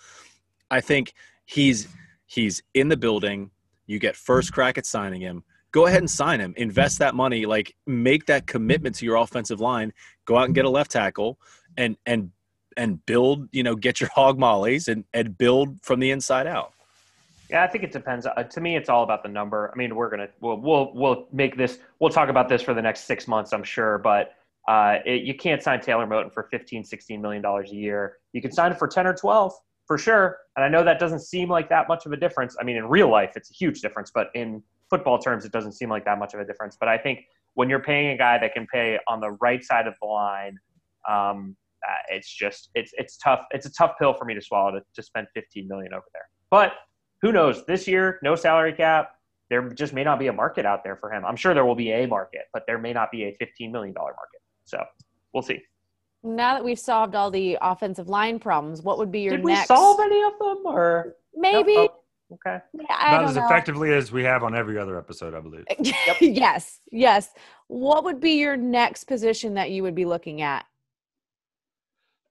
[0.69, 1.13] i think
[1.45, 1.89] he's
[2.27, 3.51] he's in the building
[3.91, 7.45] you get first crack at signing him go ahead and sign him invest that money
[7.45, 9.91] like make that commitment to your offensive line
[10.25, 11.37] go out and get a left tackle
[11.77, 12.31] and and
[12.77, 16.73] and build you know get your hog mollies and and build from the inside out
[17.49, 18.25] yeah, I think it depends.
[18.25, 19.69] Uh, to me, it's all about the number.
[19.73, 21.79] I mean, we're gonna we'll we'll we'll make this.
[21.99, 23.97] We'll talk about this for the next six months, I'm sure.
[23.97, 24.35] But
[24.69, 28.19] uh, it, you can't sign Taylor Moton for 15, 16 million dollars a year.
[28.31, 29.53] You can sign it for 10 or 12
[29.91, 30.37] for sure.
[30.55, 32.55] And I know that doesn't seem like that much of a difference.
[32.57, 35.73] I mean, in real life, it's a huge difference, but in football terms, it doesn't
[35.73, 36.77] seem like that much of a difference.
[36.79, 37.25] But I think
[37.55, 40.57] when you're paying a guy that can pay on the right side of the line,
[41.09, 43.41] um, uh, it's just it's it's tough.
[43.51, 46.29] It's a tough pill for me to swallow to, to spend 15 million over there.
[46.49, 46.71] But
[47.21, 47.65] who knows?
[47.65, 49.11] This year, no salary cap.
[49.49, 51.25] There just may not be a market out there for him.
[51.25, 53.93] I'm sure there will be a market, but there may not be a $15 million
[53.93, 54.39] market.
[54.63, 54.85] So
[55.33, 55.59] we'll see.
[56.23, 59.69] Now that we've solved all the offensive line problems, what would be your Did next?
[59.69, 61.75] we solve any of them, or maybe?
[61.77, 61.89] Oh,
[62.33, 62.59] okay.
[62.73, 63.45] Yeah, Not as know.
[63.45, 65.65] effectively as we have on every other episode, I believe.
[66.21, 67.29] yes, yes.
[67.67, 70.65] What would be your next position that you would be looking at?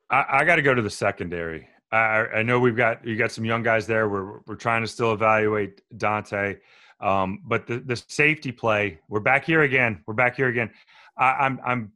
[0.09, 1.68] I, I got to go to the secondary.
[1.93, 4.09] I, I know we've got you got some young guys there.
[4.09, 6.59] We're we're trying to still evaluate Donte,
[7.01, 9.01] um, but the the safety play.
[9.09, 10.03] We're back here again.
[10.07, 10.70] We're back here again.
[11.16, 11.93] I, I'm I'm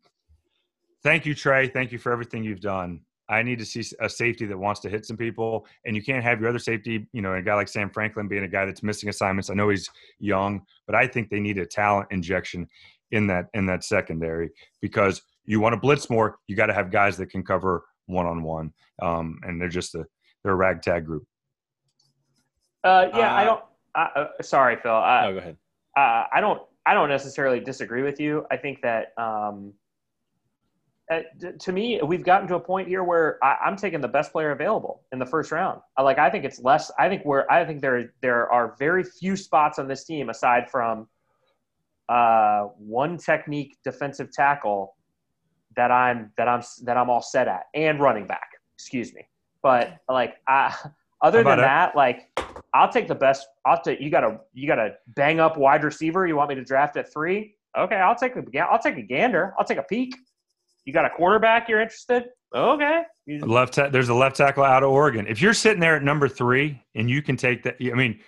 [1.04, 1.68] thank you, Tre.
[1.68, 3.00] Thank you for everything you've done.
[3.28, 6.22] I need to see a safety that wants to hit some people, and you can't
[6.22, 8.82] have your other safety, you know, a guy like Sam Franklin being a guy that's
[8.82, 9.48] missing assignments.
[9.48, 9.88] I know he's
[10.18, 12.68] young, but I think they need a talent injection
[13.12, 14.50] in that in that secondary
[14.82, 18.26] because you want to blitz more, you got to have guys that can cover one
[18.26, 20.04] on one, and they're just a
[20.42, 21.24] they're a ragtag group.
[22.82, 23.64] Uh, yeah, uh, I don't.
[23.94, 24.92] Uh, sorry, Phil.
[24.92, 25.56] I, go ahead.
[25.96, 26.60] Uh, I don't.
[26.86, 28.44] I don't necessarily disagree with you.
[28.50, 29.72] I think that um,
[31.10, 31.20] uh,
[31.58, 34.52] to me, we've gotten to a point here where I, am taking the best player
[34.52, 35.80] available in the first round.
[35.98, 36.90] I, like, I think it's less.
[36.98, 40.70] I think where I think there there are very few spots on this team aside
[40.70, 41.06] from
[42.08, 44.94] uh, one technique defensive tackle
[45.76, 48.48] that I'm that I'm that I'm all set at, and running back.
[48.74, 49.28] Excuse me,
[49.62, 50.74] but like, I,
[51.20, 52.30] other than that, like,
[52.72, 53.46] I'll take the best.
[53.66, 54.08] I'll take you.
[54.10, 56.26] Got a you got a bang up wide receiver.
[56.26, 57.56] You want me to draft at three?
[57.76, 59.52] Okay, I'll take a I'll take a gander.
[59.58, 60.14] I'll take a peek.
[60.84, 62.24] You got a quarterback you're interested?
[62.54, 63.02] Okay.
[63.40, 65.26] Left ta- there's a left tackle out of Oregon.
[65.26, 68.20] If you're sitting there at number three and you can take that, I mean,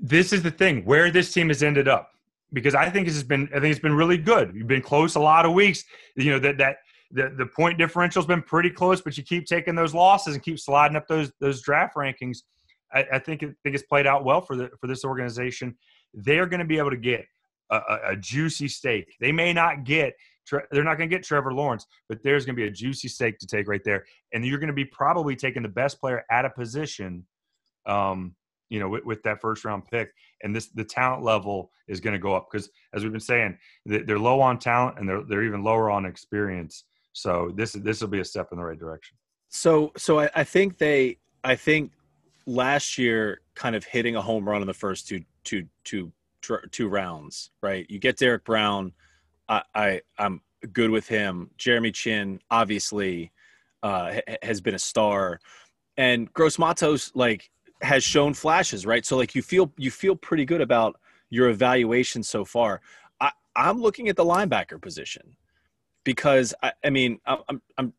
[0.00, 2.10] this is the thing where this team has ended up
[2.52, 4.52] because I think has been I think it's been really good.
[4.54, 5.84] You've been close a lot of weeks.
[6.16, 6.76] You know that that
[7.10, 10.58] the, the point differential's been pretty close, but you keep taking those losses and keep
[10.58, 12.38] sliding up those those draft rankings.
[12.92, 15.76] I, I think I think it's played out well for the for this organization.
[16.14, 17.26] They're going to be able to get
[17.70, 19.14] a, a, a juicy steak.
[19.20, 20.14] They may not get
[20.70, 23.38] they're not going to get Trevor Lawrence, but there's going to be a juicy steak
[23.38, 26.44] to take right there, and you're going to be probably taking the best player at
[26.44, 27.24] a position,
[27.86, 28.34] um,
[28.68, 30.10] you know, with, with, that first round pick,
[30.42, 33.56] and this the talent level is going to go up because as we've been saying,
[33.86, 36.84] they're low on talent and they're they're even lower on experience.
[37.12, 39.16] So this this will be a step in the right direction.
[39.48, 41.92] So so I, I think they I think
[42.46, 46.12] last year kind of hitting a home run in the first two two two
[46.70, 47.86] two rounds, right?
[47.88, 48.92] You get Derrick Brown
[49.48, 50.42] I, I am
[50.72, 51.50] good with him.
[51.56, 53.32] Jeremy Chinn obviously
[53.82, 55.40] uh, has been a star,
[55.96, 57.50] and Gross Matos like
[57.82, 59.04] has shown flashes, right?
[59.04, 60.98] So like you feel you feel pretty good about
[61.30, 62.80] your evaluation so far.
[63.20, 65.36] I, I'm looking at the linebacker position
[66.04, 67.92] because I, I mean I'm, I'm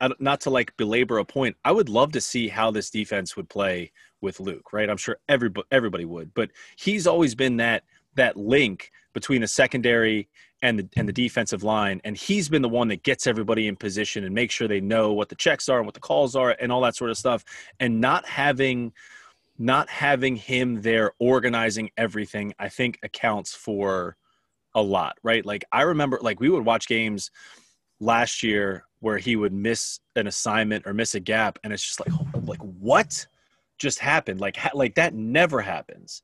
[0.00, 1.56] I'm not to like belabor a point.
[1.64, 4.90] I would love to see how this defense would play with Luke, right?
[4.90, 10.28] I'm sure everybody everybody would, but he's always been that that link between the secondary
[10.62, 13.76] and the and the defensive line and he's been the one that gets everybody in
[13.76, 16.56] position and makes sure they know what the checks are and what the calls are
[16.60, 17.44] and all that sort of stuff.
[17.80, 18.92] And not having
[19.58, 24.16] not having him there organizing everything i think accounts for
[24.74, 25.44] a lot right?
[25.44, 27.30] Like i remember like we would watch games
[28.00, 32.00] last year where he would miss an assignment or miss a gap and it's just
[32.00, 33.26] like oh, like what
[33.82, 34.40] just happened?
[34.40, 36.22] Like like that never happens.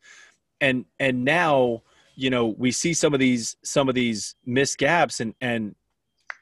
[0.60, 1.82] And and now
[2.18, 5.76] you know we see some of these some of these missed gaps and and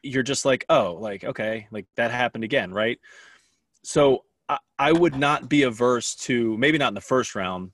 [0.02, 2.98] you're just like oh like okay like that happened again right?
[3.84, 7.72] So I, I would not be averse to maybe not in the first round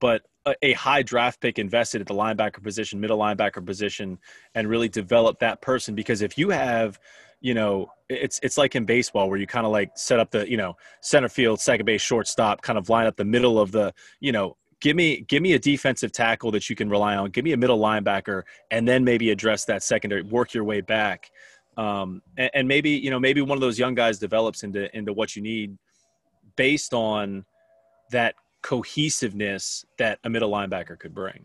[0.00, 4.18] but a, a high draft pick invested at the linebacker position middle linebacker position
[4.56, 5.94] and really develop that person.
[5.94, 6.98] Because if you have
[7.40, 10.50] you know it's it's like in baseball where you kind of like set up the
[10.50, 13.92] you know center field second base shortstop kind of line up the middle of the
[14.18, 17.30] you know give me give me a defensive tackle that you can rely on.
[17.30, 20.22] Give me a middle linebacker, and then maybe address that secondary.
[20.22, 21.30] Work your way back,
[21.76, 25.12] um, and, and, maybe you know maybe one of those young guys develops into into
[25.12, 25.76] what you need
[26.56, 27.44] based on
[28.10, 31.44] that cohesiveness that a middle linebacker could bring.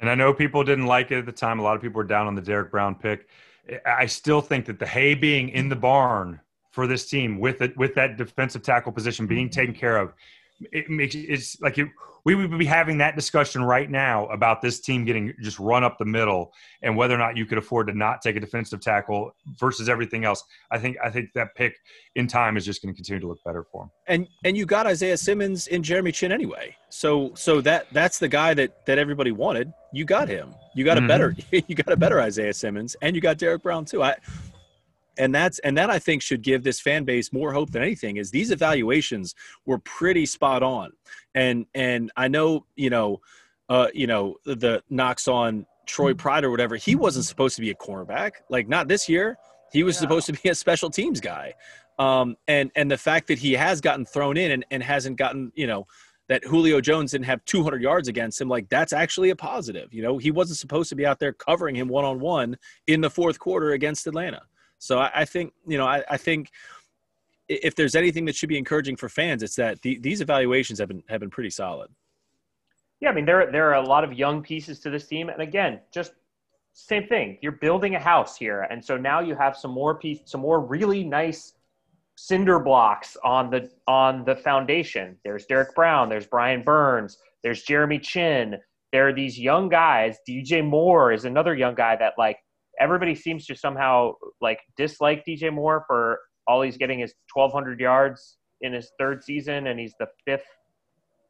[0.00, 1.58] And I know people didn't like it at the time.
[1.58, 3.28] A lot of people were down on the Derrick Brown pick.
[3.84, 7.76] I still think that the hay being in the barn for this team with it
[7.76, 10.12] with that defensive tackle position being taken care of
[10.72, 11.88] it makes it's like it,
[12.24, 15.96] we would be having that discussion right now about this team getting just run up
[15.98, 16.52] the middle
[16.82, 20.24] and whether or not you could afford to not take a defensive tackle versus everything
[20.24, 20.42] else.
[20.70, 21.76] I think I think that pick
[22.14, 23.90] in time is just going to continue to look better for him.
[24.08, 28.28] And and you got Isaiah Simmons in Jeremy Chinn anyway, so so that that's the
[28.28, 29.72] guy that that everybody wanted.
[29.92, 30.54] You got him.
[30.74, 31.08] You got a mm-hmm.
[31.08, 31.36] better
[31.68, 34.02] you got a better Isaiah Simmons, and you got Derrick Brown too.
[34.02, 34.16] I
[35.18, 38.16] and that's and that I think should give this fan base more hope than anything
[38.16, 40.92] is these evaluations were pretty spot on.
[41.34, 43.20] And and I know, you know,
[43.68, 46.18] uh, you know, the knocks on Troy mm-hmm.
[46.18, 48.32] Pride or whatever, he wasn't supposed to be a cornerback.
[48.48, 49.38] Like not this year.
[49.72, 50.00] He was yeah.
[50.00, 51.54] supposed to be a special teams guy.
[51.98, 55.50] Um, and and the fact that he has gotten thrown in and, and hasn't gotten,
[55.54, 55.86] you know,
[56.28, 59.94] that Julio Jones didn't have 200 yards against him, like that's actually a positive.
[59.94, 62.56] You know, he wasn't supposed to be out there covering him one on one
[62.86, 64.42] in the fourth quarter against Atlanta.
[64.78, 66.50] So I, I think you know I, I, think
[67.48, 70.88] if there's anything that should be encouraging for fans, it's that the, these evaluations have
[70.88, 71.90] been have been pretty solid.
[73.00, 75.42] Yeah, I mean there there are a lot of young pieces to this team, and
[75.42, 76.12] again, just
[76.72, 77.38] same thing.
[77.40, 80.60] You're building a house here, and so now you have some more piece, some more
[80.60, 81.54] really nice
[82.16, 85.16] cinder blocks on the on the foundation.
[85.24, 86.08] There's Derrick Brown.
[86.08, 87.18] There's Brian Burns.
[87.42, 88.56] There's Jeremy Chinn.
[88.92, 90.18] There are these young guys.
[90.28, 92.38] DJ Moore is another young guy that like
[92.80, 98.38] everybody seems to somehow like dislike DJ Moore for all he's getting is 1,200 yards
[98.60, 100.46] in his third season, and he's the fifth.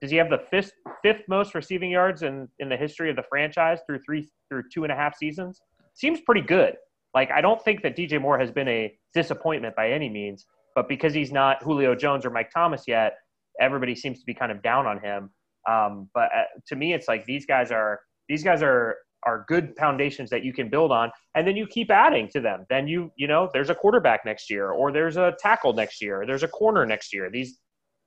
[0.01, 0.73] Does he have the fifth
[1.03, 4.85] fifth most receiving yards in in the history of the franchise through three through two
[4.85, 5.61] and a half seasons?
[5.95, 6.75] Seems pretty good.
[7.15, 10.89] Like I don't think that DJ Moore has been a disappointment by any means, but
[10.89, 13.15] because he's not Julio Jones or Mike Thomas yet,
[13.61, 15.31] everybody seems to be kind of down on him.
[15.69, 19.75] Um, but uh, to me, it's like these guys are these guys are are good
[19.79, 22.65] foundations that you can build on and then you keep adding to them.
[22.71, 26.23] Then you you know there's a quarterback next year or there's a tackle next year
[26.23, 27.31] or there's a corner next year.
[27.31, 27.59] These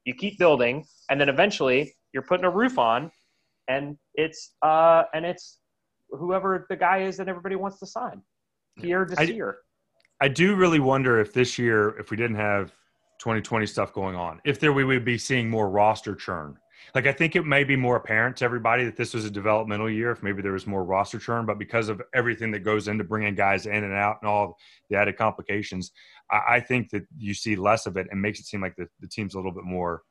[0.05, 3.11] you keep building and then eventually you're putting a roof on
[3.67, 5.59] and it's uh and it's
[6.09, 8.21] whoever the guy is that everybody wants to sign
[8.77, 9.57] year to year
[10.21, 12.71] i do really wonder if this year if we didn't have
[13.19, 16.57] 2020 stuff going on if there we would be seeing more roster churn
[16.95, 19.89] like I think it may be more apparent to everybody that this was a developmental
[19.89, 23.03] year if maybe there was more roster churn, but because of everything that goes into
[23.03, 24.57] bringing guys in and out and all
[24.89, 25.91] the added complications,
[26.31, 28.87] I, I think that you see less of it and makes it seem like the,
[28.99, 30.03] the team's a little bit more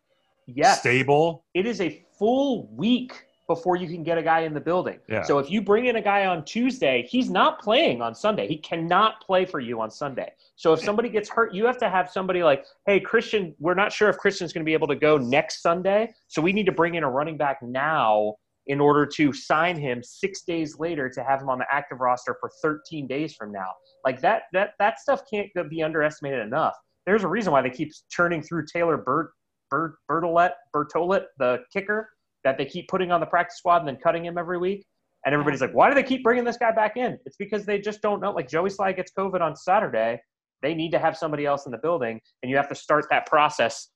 [0.47, 0.81] yes.
[0.81, 1.45] stable.
[1.55, 4.99] It is a full week before you can get a guy in the building.
[5.09, 5.23] Yeah.
[5.23, 8.47] So if you bring in a guy on Tuesday, he's not playing on Sunday.
[8.47, 10.31] He cannot play for you on Sunday.
[10.57, 13.91] So if somebody gets hurt, you have to have somebody like, hey, Christian, we're not
[13.91, 16.13] sure if Christian's going to be able to go next Sunday.
[16.29, 18.35] So we need to bring in a running back now
[18.67, 22.37] in order to sign him six days later to have him on the active roster
[22.39, 23.71] for 13 days from now.
[24.05, 26.75] Like that, that, that stuff can't be underestimated enough.
[27.07, 29.31] There's a reason why they keep turning through Taylor Bird,
[29.71, 32.11] Bird, Bertolet, Bertolet, the kicker
[32.45, 34.87] that they keep putting on the practice squad and then cutting him every week.
[35.25, 37.19] And everybody's like, why do they keep bringing this guy back in?
[37.27, 38.31] It's because they just don't know.
[38.31, 40.21] Like Joey Slye gets COVID on Saturday.
[40.63, 43.27] They need to have somebody else in the building, and you have to start that
[43.27, 43.91] process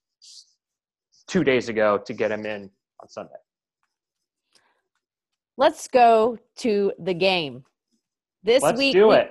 [1.26, 2.70] two days ago to get him in
[3.00, 3.34] on Sunday.
[5.56, 7.64] Let's go to the game.
[8.42, 9.22] This Let's week, do we.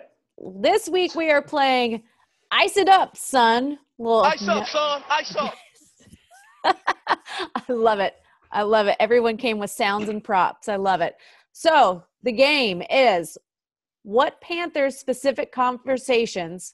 [0.61, 2.03] This week we are playing
[2.51, 3.79] Ice It Up, son.
[3.97, 5.03] Well, Ice up, son.
[5.09, 5.53] Ice up.
[7.55, 8.15] I love it.
[8.51, 8.97] I love it.
[8.99, 10.67] Everyone came with sounds and props.
[10.67, 11.15] I love it.
[11.53, 13.37] So the game is
[14.03, 16.73] what Panthers specific conversations,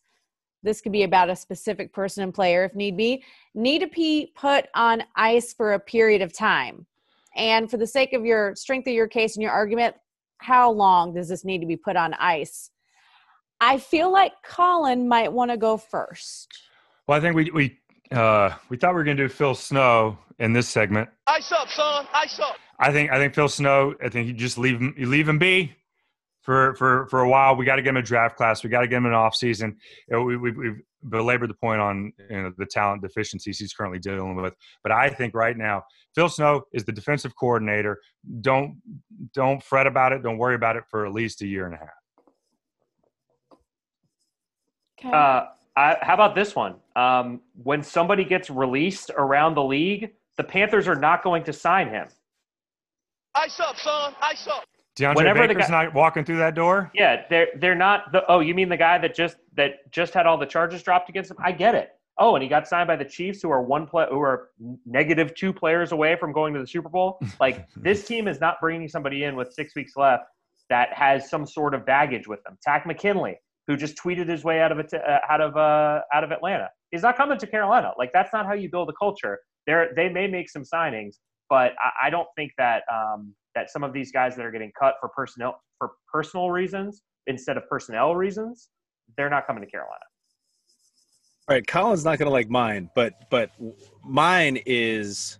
[0.63, 3.23] this could be about a specific person and player if need be,
[3.53, 6.85] need to be put on ice for a period of time.
[7.35, 9.95] And for the sake of your strength of your case and your argument,
[10.39, 12.71] how long does this need to be put on ice?
[13.59, 16.47] I feel like Colin might want to go first.
[17.07, 17.79] Well, I think we we
[18.11, 21.09] uh, we thought we were going to do Phil Snow in this segment.
[21.27, 22.07] Ice up, son.
[22.13, 22.55] Ice up.
[22.79, 23.95] I think I think Phil Snow.
[24.03, 24.93] I think you just leave him.
[24.97, 25.73] You leave him be
[26.41, 27.55] for for for a while.
[27.55, 28.63] We got to get him a draft class.
[28.63, 29.77] We got to get him an off season.
[30.07, 33.73] You know, we, we, we've belabored the point on you know, the talent deficiencies he's
[33.73, 34.53] currently dealing with.
[34.83, 35.83] But I think right now,
[36.15, 37.99] Phil Snow is the defensive coordinator.
[38.41, 38.81] Don't
[39.33, 40.23] don't fret about it.
[40.23, 41.89] Don't worry about it for at least a year and a half.
[44.99, 45.09] Okay.
[45.09, 45.45] Uh,
[45.75, 46.75] I, how about this one?
[46.97, 51.89] Um, when somebody gets released around the league, the Panthers are not going to sign
[51.89, 52.07] him.
[53.35, 54.15] Ice up, son.
[54.21, 54.63] Ice up.
[54.97, 56.91] DeAndre Whenever Baker's guy, not walking through that door.
[56.95, 58.25] Yeah, they're they're not the.
[58.27, 61.29] Oh, you mean the guy that just that just had all the charges dropped against
[61.29, 61.37] him?
[61.39, 61.91] I get it.
[62.17, 64.49] Oh, and he got signed by the Chiefs, who are one play, who are
[64.87, 67.19] negative two players away from going to the Super Bowl.
[67.39, 70.23] Like this team is not bringing somebody in with six weeks left
[70.71, 72.57] that has some sort of baggage with them.
[72.63, 73.35] Takk McKinley,
[73.67, 76.69] who just tweeted his way out of it uh, out of uh, out of Atlanta,
[76.91, 77.91] he's not coming to Carolina.
[77.97, 79.39] Like that's not how you build a culture.
[79.65, 81.15] They they may make some signings,
[81.49, 84.71] but I, I don't think that um, that some of these guys that are getting
[84.79, 88.69] cut for personnel for personal reasons instead of personnel reasons,
[89.17, 90.03] they're not coming to Carolina.
[91.49, 93.51] All right, Colin's not going to like mine, but but
[94.03, 95.39] mine is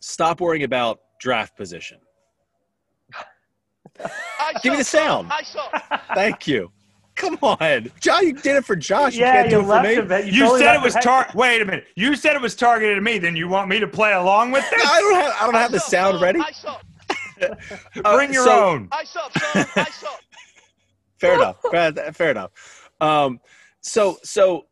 [0.00, 1.98] stop worrying about draft position.
[4.62, 5.30] Give me the sound.
[6.14, 6.70] Thank you.
[7.16, 8.26] Come on, John.
[8.26, 9.16] You did it for Josh.
[9.16, 10.10] Yeah, you, you left him.
[10.26, 11.26] You, you said it was tar.
[11.34, 11.86] Wait a minute.
[11.96, 13.18] You said it was targeted at me.
[13.18, 14.82] Then you want me to play along with this?
[14.84, 15.34] I don't have.
[15.40, 16.40] I don't have the sound ready.
[18.02, 18.88] Bring your so, own.
[18.92, 19.66] Ice up, son.
[19.76, 20.20] Ice up.
[21.18, 22.16] Fair enough.
[22.16, 22.90] Fair enough.
[23.00, 23.40] Um,
[23.80, 24.66] so so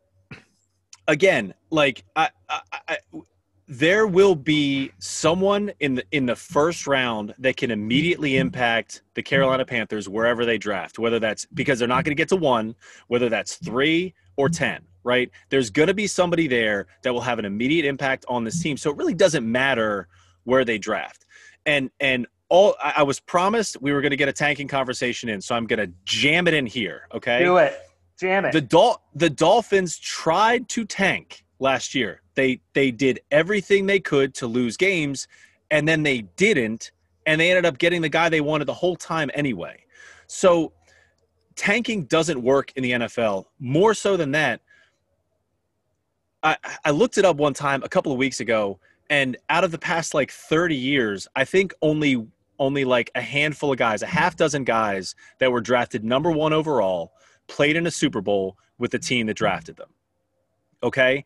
[1.07, 2.97] again, like I, I, I
[3.67, 9.23] there will be someone in the in the first round that can immediately impact the
[9.23, 12.75] Carolina Panthers wherever they draft, whether that's because they're not going to get to one,
[13.07, 15.31] whether that's three or ten, right?
[15.49, 18.77] There's going to be somebody there that will have an immediate impact on this team.
[18.77, 20.07] So it really doesn't matter
[20.43, 21.25] where they draft.
[21.65, 25.27] And and all I, I was promised we were going to get a tanking conversation
[25.27, 27.07] in, so I'm going to jam it in here.
[27.15, 27.43] Okay.
[27.43, 27.79] Do it.
[28.19, 28.51] Jam it.
[28.51, 32.21] The Dol- the Dolphins tried to tank last year.
[32.35, 35.27] They they did everything they could to lose games,
[35.71, 36.91] and then they didn't,
[37.25, 39.83] and they ended up getting the guy they wanted the whole time anyway.
[40.27, 40.73] So
[41.55, 43.45] tanking doesn't work in the NFL.
[43.59, 44.61] More so than that,
[46.43, 48.79] I, I looked it up one time a couple of weeks ago,
[49.09, 52.27] and out of the past like 30 years, I think only
[52.57, 56.53] only like a handful of guys, a half dozen guys that were drafted number one
[56.53, 57.11] overall,
[57.47, 59.89] played in a Super Bowl with the team that drafted them.
[60.83, 61.23] Okay,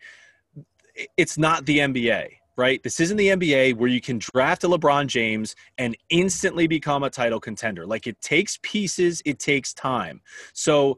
[1.18, 2.30] it's not the NBA.
[2.58, 2.84] Right?
[2.84, 7.10] This isn't the NBA where you can draft a LeBron James and instantly become a
[7.10, 7.86] title contender.
[7.86, 10.20] Like it takes pieces, it takes time.
[10.52, 10.98] So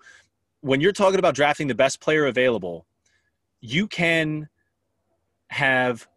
[0.61, 2.87] when you're talking about drafting the best player available,
[3.59, 4.49] you can
[5.49, 6.07] have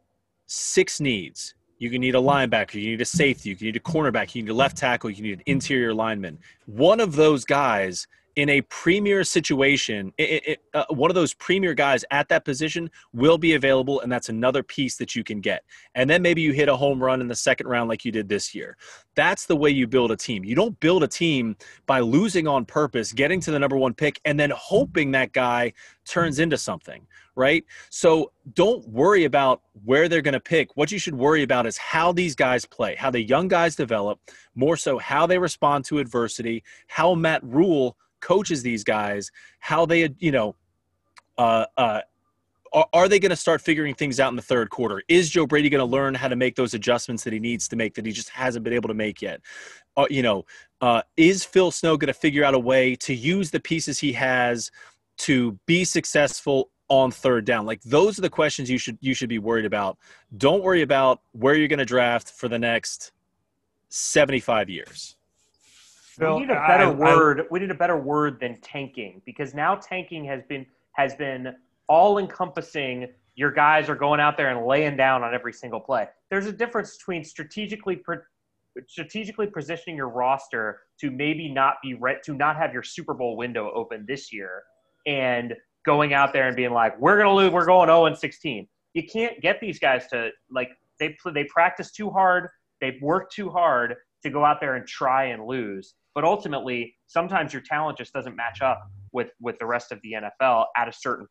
[0.46, 1.54] six needs.
[1.78, 4.42] You can need a linebacker, you need a safety, you can need a cornerback, you
[4.42, 6.38] need a left tackle, you need an interior lineman.
[6.64, 8.06] One of those guys
[8.36, 12.90] in a premier situation, it, it, uh, one of those premier guys at that position
[13.12, 15.64] will be available, and that's another piece that you can get.
[15.94, 18.28] And then maybe you hit a home run in the second round like you did
[18.28, 18.76] this year.
[19.14, 20.44] That's the way you build a team.
[20.44, 21.56] You don't build a team
[21.86, 25.72] by losing on purpose, getting to the number one pick, and then hoping that guy
[26.04, 27.06] turns into something,
[27.36, 27.64] right?
[27.90, 30.76] So don't worry about where they're going to pick.
[30.76, 34.18] What you should worry about is how these guys play, how the young guys develop,
[34.56, 40.08] more so how they respond to adversity, how Matt Rhule coaches these guys, how they,
[40.18, 40.56] you know,
[41.36, 42.00] uh, uh,
[42.72, 45.02] are, are they going to start figuring things out in the third quarter?
[45.08, 47.76] Is Joe Brady going to learn how to make those adjustments that he needs to
[47.76, 49.40] make that he just hasn't been able to make yet?
[49.96, 50.44] Uh, you know,
[50.80, 54.12] uh, is Phil Snow going to figure out a way to use the pieces he
[54.14, 54.70] has
[55.18, 57.66] to be successful on third down?
[57.66, 59.98] Like those are the questions you should you should be worried about.
[60.36, 63.12] Don't worry about where you're going to draft for the next
[63.90, 65.16] 75 years.
[66.18, 67.42] We need a I- better I- word.
[67.50, 71.54] we need a better word than tanking because now tanking has been has been
[71.88, 73.08] all encompassing.
[73.36, 76.08] Your guys are going out there and laying down on every single play.
[76.30, 78.18] There's a difference between strategically pro-
[78.88, 83.36] strategically positioning your roster to maybe not be re- to not have your Super Bowl
[83.36, 84.62] window open this year
[85.06, 85.54] and
[85.84, 88.66] going out there and being like, we're gonna lose, we're going 0 and 16.
[88.94, 92.48] You can't get these guys to like they they practice too hard,
[92.80, 95.94] they work too hard to go out there and try and lose.
[96.14, 100.12] But ultimately, sometimes your talent just doesn't match up with with the rest of the
[100.12, 101.26] NFL at a certain.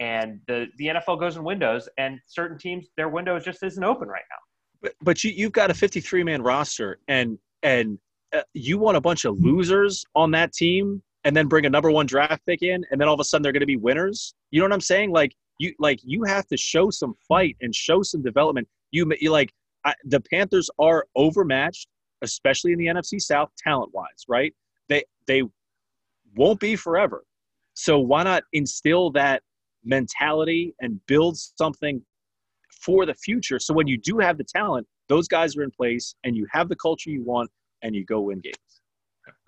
[0.00, 4.08] And the the NFL goes in windows, and certain teams their window just isn't open
[4.08, 4.36] right now.
[4.82, 7.98] But, but you you've got a 53 man roster, and and
[8.34, 11.90] uh, you want a bunch of losers on that team, and then bring a number
[11.90, 14.34] one draft pick in, and then all of a sudden they're going to be winners.
[14.50, 15.10] You know what I'm saying?
[15.12, 18.66] Like you like you have to show some fight and show some development.
[18.90, 19.52] You, you like
[19.84, 21.88] I, the Panthers are overmatched,
[22.22, 24.24] especially in the NFC South, talent wise.
[24.28, 24.54] Right?
[24.88, 25.42] They they
[26.36, 27.24] won't be forever.
[27.74, 29.42] So why not instill that
[29.84, 32.02] mentality and build something
[32.70, 33.58] for the future.
[33.58, 36.68] So when you do have the talent, those guys are in place, and you have
[36.68, 37.50] the culture you want,
[37.82, 38.56] and you go win games.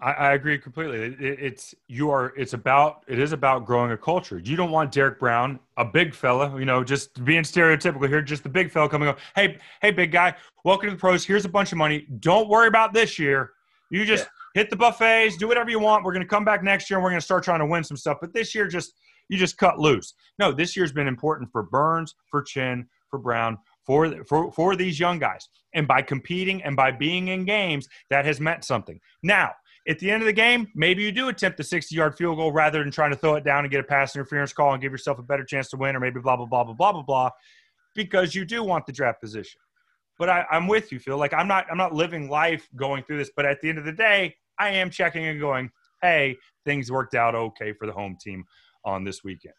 [0.02, 0.98] I, I agree completely.
[0.98, 2.34] It, it- it's you are.
[2.36, 3.04] It's about.
[3.06, 4.38] It is about growing a culture.
[4.38, 8.42] You don't want Derrick Brown, a big fella, you know, just being stereotypical here, just
[8.42, 9.18] the big fella coming up.
[9.36, 10.34] Hey, hey, big guy,
[10.64, 11.24] welcome to the pros.
[11.24, 12.06] Here's a bunch of money.
[12.20, 13.52] Don't worry about this year.
[13.90, 16.04] You just hit the buffets, do whatever you want.
[16.04, 17.84] We're going to come back next year and we're going to start trying to win
[17.84, 18.18] some stuff.
[18.20, 18.94] But this year, just
[19.28, 20.14] you just cut loose.
[20.38, 24.98] No, this year's been important for Burns, for Chinn, for Brown, for for for these
[24.98, 25.48] young guys.
[25.74, 29.00] And by competing and by being in games, that has meant something.
[29.22, 29.52] Now,
[29.88, 32.52] at the end of the game, maybe you do attempt the 60 yard field goal
[32.52, 34.92] rather than trying to throw it down and get a pass interference call and give
[34.92, 37.30] yourself a better chance to win, or maybe blah, blah, blah, blah, blah, blah, blah,
[37.94, 39.60] because you do want the draft position.
[40.18, 41.16] But I, I'm with you, Phil.
[41.16, 43.84] Like I'm not I'm not living life going through this, but at the end of
[43.84, 45.70] the day, I am checking and going,
[46.00, 48.44] hey, things worked out okay for the home team
[48.84, 49.54] on this weekend.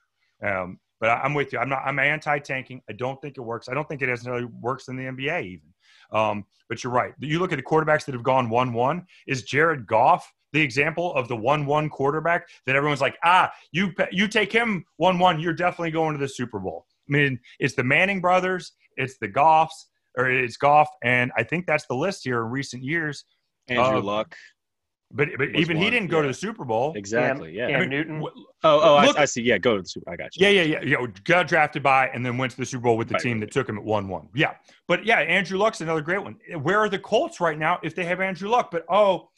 [0.46, 1.60] Um, but I'm with you.
[1.60, 1.82] I'm not.
[1.86, 2.82] I'm anti-tanking.
[2.90, 3.68] I don't think it works.
[3.68, 5.73] I don't think it necessarily works in the NBA even.
[6.14, 7.14] Um, but you're right.
[7.20, 9.06] You look at the quarterbacks that have gone one-one.
[9.28, 14.28] Is Jared Goff the example of the one-one quarterback that everyone's like, ah, you you
[14.28, 16.86] take him one-one, you're definitely going to the Super Bowl.
[17.10, 19.88] I mean, it's the Manning brothers, it's the Goffs,
[20.18, 23.26] or it's Goff, and I think that's the list here in recent years.
[23.68, 24.36] Andrew Uh, Luck.
[25.16, 26.94] But but Was even he didn't go to the Super Bowl.
[26.96, 27.50] Exactly.
[27.50, 27.68] Cam, yeah.
[27.68, 28.16] Cam I mean, Newton.
[28.20, 29.42] w- Oh, oh, Look- I, I see.
[29.44, 30.10] Yeah, go to the Super.
[30.12, 30.48] I got you.
[30.48, 30.98] Yeah, yeah, yeah.
[31.00, 31.08] yeah.
[31.26, 33.42] Got drafted by and then went to the Super Bowl with the Right, team right,
[33.42, 34.30] that took him at 1 1.
[34.34, 34.54] Yeah.
[34.88, 36.38] But yeah, Andrew Luck's another great one.
[36.62, 38.72] Where are the Colts right now if they have Andrew Luck?
[38.72, 39.30] But oh,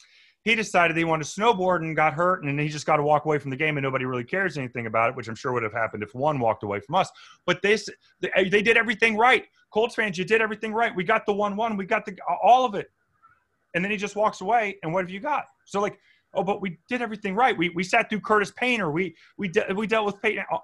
[0.44, 3.24] he decided he wanted to snowboard and got hurt, and he just got to walk
[3.24, 5.64] away from the game, and nobody really cares anything about it, which I'm sure would
[5.64, 7.10] have happened if one walked away from us.
[7.46, 7.88] But this,
[8.20, 9.44] they, they did everything right.
[9.72, 10.94] Colts fans, you did everything right.
[10.94, 12.86] We got the 1 1, we got the all of it.
[13.76, 14.78] And then he just walks away.
[14.82, 15.44] And what have you got?
[15.66, 16.00] So like,
[16.34, 17.56] oh, but we did everything right.
[17.56, 18.90] We we sat through Curtis Painter.
[18.90, 20.44] We we de- we dealt with Peyton.
[20.50, 20.60] Oh,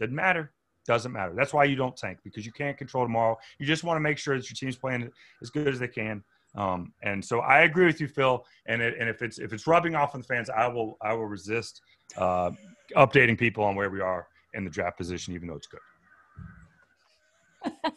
[0.00, 0.52] didn't matter.
[0.86, 1.34] Doesn't matter.
[1.34, 3.36] That's why you don't tank because you can't control tomorrow.
[3.58, 5.10] You just want to make sure that your team's playing
[5.42, 6.22] as good as they can.
[6.56, 8.44] Um, and so I agree with you, Phil.
[8.66, 11.12] And it, and if it's if it's rubbing off on the fans, I will I
[11.12, 11.82] will resist
[12.16, 12.52] uh,
[12.96, 15.80] updating people on where we are in the draft position, even though it's good.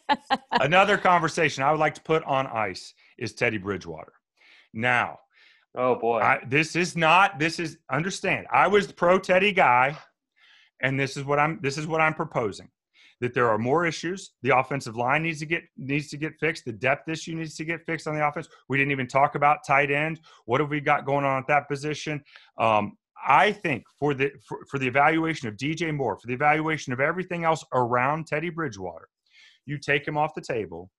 [0.52, 4.14] Another conversation I would like to put on ice is Teddy Bridgewater.
[4.74, 5.20] Now,
[5.78, 6.20] Oh boy.
[6.20, 7.38] I, this is not.
[7.38, 8.48] This is understand.
[8.52, 9.96] I was the pro Teddy guy,
[10.82, 11.60] and this is what I'm.
[11.62, 12.70] This is what I'm proposing.
[13.22, 14.32] That there are more issues.
[14.42, 16.66] The offensive line needs to get needs to get fixed.
[16.66, 18.48] The depth issue needs to get fixed on the offense.
[18.68, 20.20] We didn't even talk about tight end.
[20.46, 22.24] What have we got going on at that position?
[22.58, 26.92] Um, I think for the for, for the evaluation of DJ Moore, for the evaluation
[26.92, 29.10] of everything else around Teddy Bridgewater,
[29.68, 30.90] you take him off the table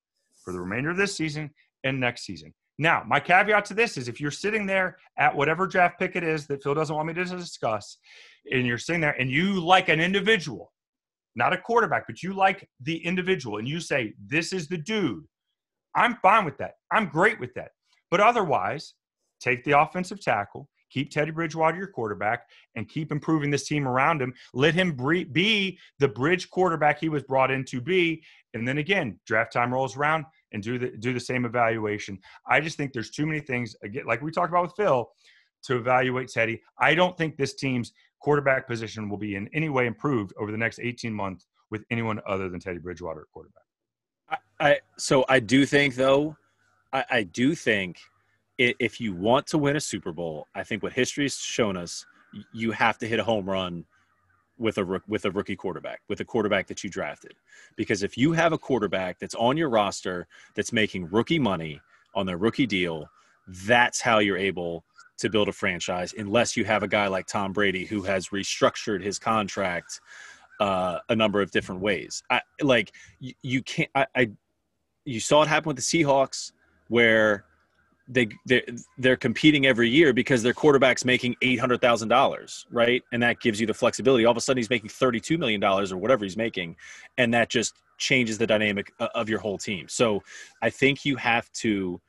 [0.45, 1.49] for the remainder of this season
[1.83, 2.53] and next season.
[2.81, 6.23] Now, my caveat to this is if you're sitting there at whatever draft pick it
[6.23, 7.97] is that Phil doesn't want me to discuss,
[8.49, 10.71] and you're sitting there and you like an individual,
[11.35, 15.25] not a quarterback, but you like the individual, and you say, This is the dude,
[15.93, 16.75] I'm fine with that.
[16.89, 17.71] I'm great with that.
[18.09, 18.93] But otherwise,
[19.41, 24.21] take the offensive tackle, keep Teddy Bridgewater your quarterback, and keep improving this team around
[24.21, 24.33] him.
[24.53, 24.95] Let him
[25.31, 28.23] be the bridge quarterback he was brought in to be.
[28.53, 32.17] And then again, draft time rolls around and do the do the same evaluation.
[32.47, 35.09] I just think there's too many things again, like we talked about with Phil,
[35.63, 36.61] to evaluate Teddy.
[36.79, 40.57] I don't think this team's quarterback position will be in any way improved over the
[40.57, 43.63] next 18 months with anyone other than Teddy Bridgewater at quarterback.
[44.29, 46.35] I, I so I do think though,
[46.91, 47.99] I, I do think
[48.57, 52.05] if you want to win a Super Bowl, I think what history has shown us,
[52.53, 53.85] you have to hit a home run
[54.59, 57.33] with a with a rookie quarterback, with a quarterback that you drafted.
[57.75, 61.81] Because if you have a quarterback that's on your roster that's making rookie money
[62.13, 63.09] on their rookie deal,
[63.47, 64.83] that's how you're able
[65.17, 66.13] to build a franchise.
[66.17, 70.01] Unless you have a guy like Tom Brady who has restructured his contract
[70.59, 72.21] uh, a number of different ways.
[72.29, 73.89] I, like you, you can't.
[73.95, 74.31] I, I
[75.05, 76.51] you saw it happen with the Seahawks
[76.89, 77.45] where
[78.09, 78.63] they they're,
[78.97, 83.03] they're competing every year because their quarterback's making eight hundred thousand dollars, right?
[83.13, 84.25] And that gives you the flexibility.
[84.25, 86.75] All of a sudden, he's making thirty two million dollars or whatever he's making,
[87.17, 89.87] and that just changes the dynamic uh, of your whole team.
[89.87, 90.23] So,
[90.61, 92.01] I think you have to,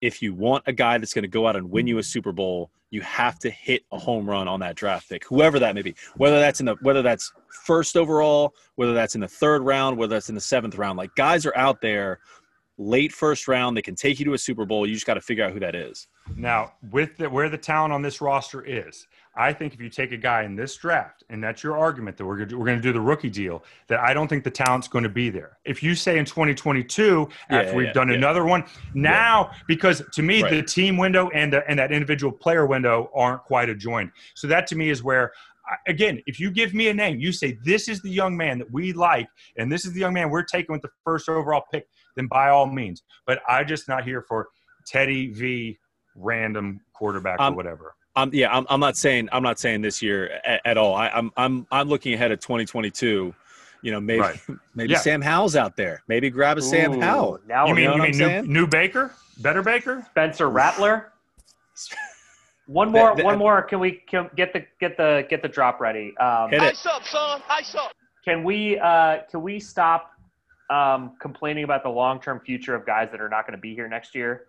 [0.00, 2.32] if you want a guy that's going to go out and win you a Super
[2.32, 5.82] Bowl, you have to hit a home run on that draft pick, whoever that may
[5.82, 5.94] be.
[6.16, 7.30] Whether that's in the whether that's
[7.66, 10.96] first overall, whether that's in the third round, whether that's in the seventh round.
[10.96, 12.20] Like guys are out there
[12.82, 13.76] late first round.
[13.76, 14.86] They can take you to a Super Bowl.
[14.86, 16.08] You just got to figure out who that is.
[16.36, 20.12] Now, with the, where the talent on this roster is, I think if you take
[20.12, 22.76] a guy in this draft, and that's your argument that we're going to, we're going
[22.76, 25.56] to do the rookie deal, that I don't think the talent's going to be there.
[25.64, 28.16] If you say in 2022, Yeah, after we've yeah, done yeah.
[28.16, 30.50] another one, now because to me Right.
[30.50, 34.10] the team window and the, and that individual player window aren't quite adjoined.
[34.34, 35.32] So that to me is where.
[35.86, 38.70] Again, if you give me a name, you say this is the young man that
[38.72, 41.86] we like, and this is the young man we're taking with the first overall pick,
[42.16, 43.02] then by all means.
[43.26, 44.48] But I'm just not here for
[44.86, 45.78] Teddy v.
[46.14, 47.94] random quarterback Um, or whatever.
[48.14, 50.94] Um, yeah, I'm, I'm not saying I'm not saying this year at, at all.
[50.94, 53.34] I, I'm I'm I'm looking ahead at 2022.
[53.84, 54.40] You know, maybe Right.
[54.74, 54.98] maybe Yeah.
[54.98, 56.02] Sam Howell's out there.
[56.08, 57.40] Maybe grab a Sam Howell.
[57.48, 60.06] Now you we're mean know you mean new, new Baker, better Baker?
[60.10, 61.12] Spencer Rattler.
[62.66, 63.60] One more, The- the- one more.
[63.62, 66.16] Can we can get the get the get the drop ready?
[66.18, 66.70] Um, Hit it.
[66.72, 67.42] Ice up, son.
[67.50, 67.92] Ice up.
[68.24, 70.11] can we uh, can we stop
[70.70, 73.74] um, complaining about the long term future of guys that are not going to be
[73.74, 74.46] here next year?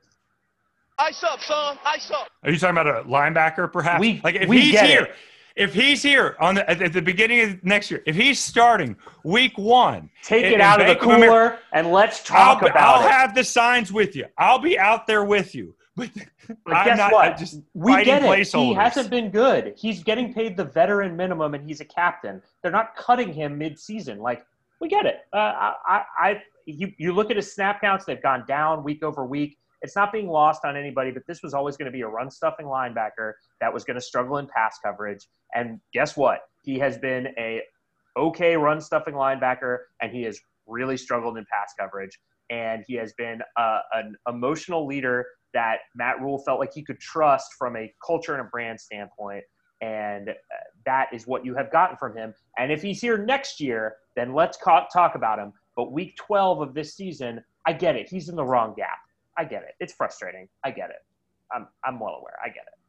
[1.00, 1.78] Ice up, son.
[1.86, 2.28] Ice up.
[2.44, 4.00] Are you talking about a linebacker, perhaps?
[4.00, 5.16] We- like if we he's get here, it.
[5.56, 8.96] if he's here on the, at, at the beginning of next year, if he's starting
[9.24, 12.62] week one, Take in- it out of the Bank America- cooler and let's I'll, talk
[12.62, 13.12] about I'll it.
[13.12, 14.26] have the signs with you.
[14.38, 15.76] I'll be out there with you.
[15.96, 16.10] But,
[16.66, 17.38] But guess not what?
[17.38, 18.48] Just we get it.
[18.48, 19.74] He hasn't been good.
[19.78, 22.42] He's getting paid the veteran minimum, and he's a captain.
[22.62, 24.20] They're not cutting him mid-season.
[24.20, 24.46] Like
[24.84, 25.22] we get it.
[25.34, 29.26] Uh, I, I, you, you look at his snap counts; they've gone down week over
[29.26, 29.58] week.
[29.82, 32.66] It's not being lost on anybody, but this was always going to be a run-stuffing
[32.66, 35.28] linebacker that was going to struggle in pass coverage.
[35.56, 36.40] And guess what?
[36.62, 37.62] He has been a
[38.18, 42.18] okay run-stuffing linebacker, and he has really struggled in pass coverage.
[42.50, 47.00] And he has been uh, an emotional leader that Matt Rhule felt like he could
[47.00, 49.44] trust from a culture and a brand standpoint.
[49.82, 50.34] And uh,
[50.86, 52.34] that is what you have gotten from him.
[52.58, 55.54] And if he's here next year, then let's ca- talk about him.
[55.76, 58.10] But week 12 of this season, I get it.
[58.10, 59.00] He's in the wrong gap.
[59.38, 59.76] I get it.
[59.80, 60.48] It's frustrating.
[60.64, 61.04] I get it.
[61.52, 62.38] I'm, I'm well aware.
[62.44, 62.84] I get it.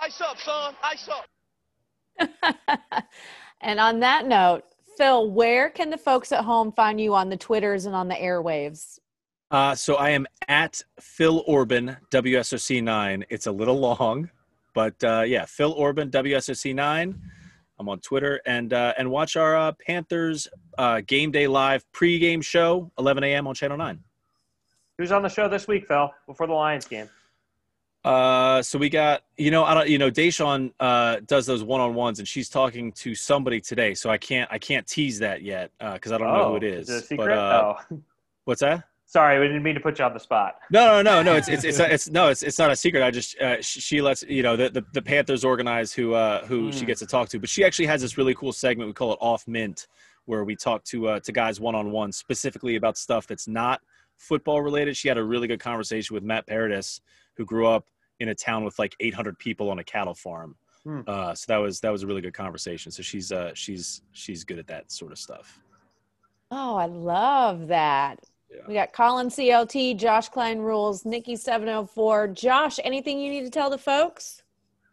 [0.00, 0.74] Ice up, son.
[0.82, 3.04] Ice up.
[3.60, 4.64] and on that note,
[4.96, 8.14] Phil, where can the folks at home find you on the Twitters and on the
[8.14, 8.98] airwaves?
[9.50, 13.24] Uh, so I am at Phil Orban WSOC9.
[13.30, 14.30] It's a little long,
[14.78, 17.18] but uh, yeah, Phil Orban WSOC9.
[17.80, 20.46] I'm on Twitter and uh, and watch our uh, Panthers
[20.78, 23.48] uh, game day live pregame show 11 a.m.
[23.48, 23.98] on Channel 9.
[24.96, 26.14] Who's on the show this week, Phil?
[26.28, 27.08] Before the Lions game.
[28.04, 31.80] Uh, so we got you know I don't you know Deshaun uh, does those one
[31.80, 35.42] on ones and she's talking to somebody today, so I can't I can't tease that
[35.42, 36.88] yet because I don't know who it is.
[36.88, 37.98] Oh, Is it But, uh, oh,
[38.44, 38.84] What's that?
[39.08, 40.56] Sorry, we didn't mean to put you on the spot.
[40.70, 41.36] No, no, no, no.
[41.36, 43.02] It's it's it's, it's no, it's it's not a secret.
[43.02, 46.46] I just uh, she, she lets you know the, the the Panthers organize who uh
[46.46, 46.86] who she Mm.
[46.88, 48.88] gets to talk to, but she actually has this really cool segment.
[48.88, 49.88] We call it Off Mint,
[50.26, 53.80] where we talk to uh, to guys one on one specifically about stuff that's not
[54.18, 54.96] football related.
[54.96, 57.00] She had a really good conversation with Matt Paradis,
[57.36, 57.86] who grew up
[58.20, 60.56] in a town with like 800 people on a cattle farm.
[60.84, 61.00] Hmm.
[61.06, 62.90] Uh, so that was that was a really good conversation.
[62.92, 65.60] So she's uh she's she's good at that sort of stuff.
[66.50, 68.18] Oh, I love that.
[68.50, 68.60] Yeah.
[68.66, 72.28] We got Colin CLT, Josh Klein Rules, Nikki 704.
[72.28, 74.42] Josh, anything you need to tell the folks?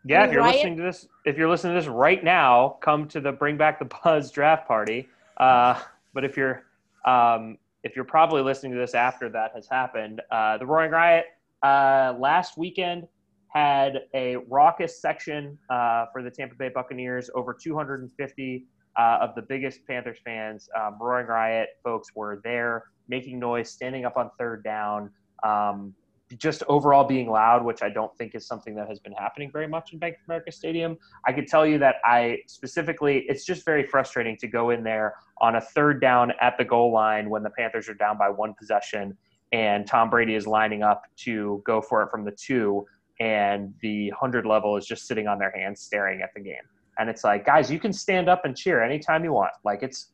[0.03, 0.55] Yeah, if you're riot?
[0.55, 3.79] listening to this, if you're listening to this right now, come to the Bring Back
[3.79, 5.07] the Buzz draft party.
[5.37, 5.79] Uh,
[6.13, 6.63] but if you're
[7.05, 11.25] um, if you're probably listening to this after that has happened, uh, the Roaring Riot
[11.63, 13.07] uh, last weekend
[13.49, 17.29] had a raucous section uh, for the Tampa Bay Buccaneers.
[17.33, 18.65] Over 250
[18.97, 24.05] uh, of the biggest Panthers fans, um, Roaring Riot folks, were there making noise, standing
[24.05, 25.11] up on third down.
[25.43, 25.93] Um,
[26.39, 29.67] just overall being loud, which I don't think is something that has been happening very
[29.67, 30.97] much in Bank of America Stadium.
[31.27, 35.13] I could tell you that I specifically, it's just very frustrating to go in there
[35.39, 38.55] on a third down at the goal line when the Panthers are down by one
[38.55, 39.15] possession
[39.51, 42.85] and Tom Brady is lining up to go for it from the two,
[43.19, 46.63] and the 100 level is just sitting on their hands staring at the game.
[46.97, 49.51] And it's like, guys, you can stand up and cheer anytime you want.
[49.63, 50.11] Like, it's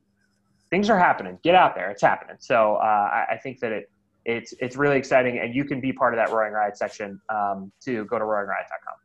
[0.71, 1.37] things are happening.
[1.43, 1.91] Get out there.
[1.91, 2.37] It's happening.
[2.39, 3.91] So uh, I, I, think that it,
[4.25, 7.71] it's, it's really exciting and you can be part of that Roaring Riot section um,
[7.81, 8.95] to go to roaringriot.com.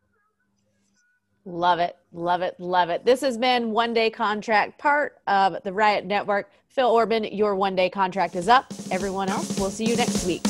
[1.44, 1.96] Love it.
[2.12, 2.58] Love it.
[2.58, 3.04] Love it.
[3.04, 6.50] This has been One Day Contract, part of the Riot Network.
[6.68, 8.66] Phil Orban, your one day contract is up.
[8.90, 10.42] Everyone else, we'll see you next week.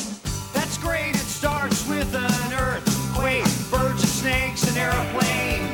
[0.53, 1.11] That's great.
[1.11, 5.66] It starts with an earthquake, birds and snakes, and airplanes.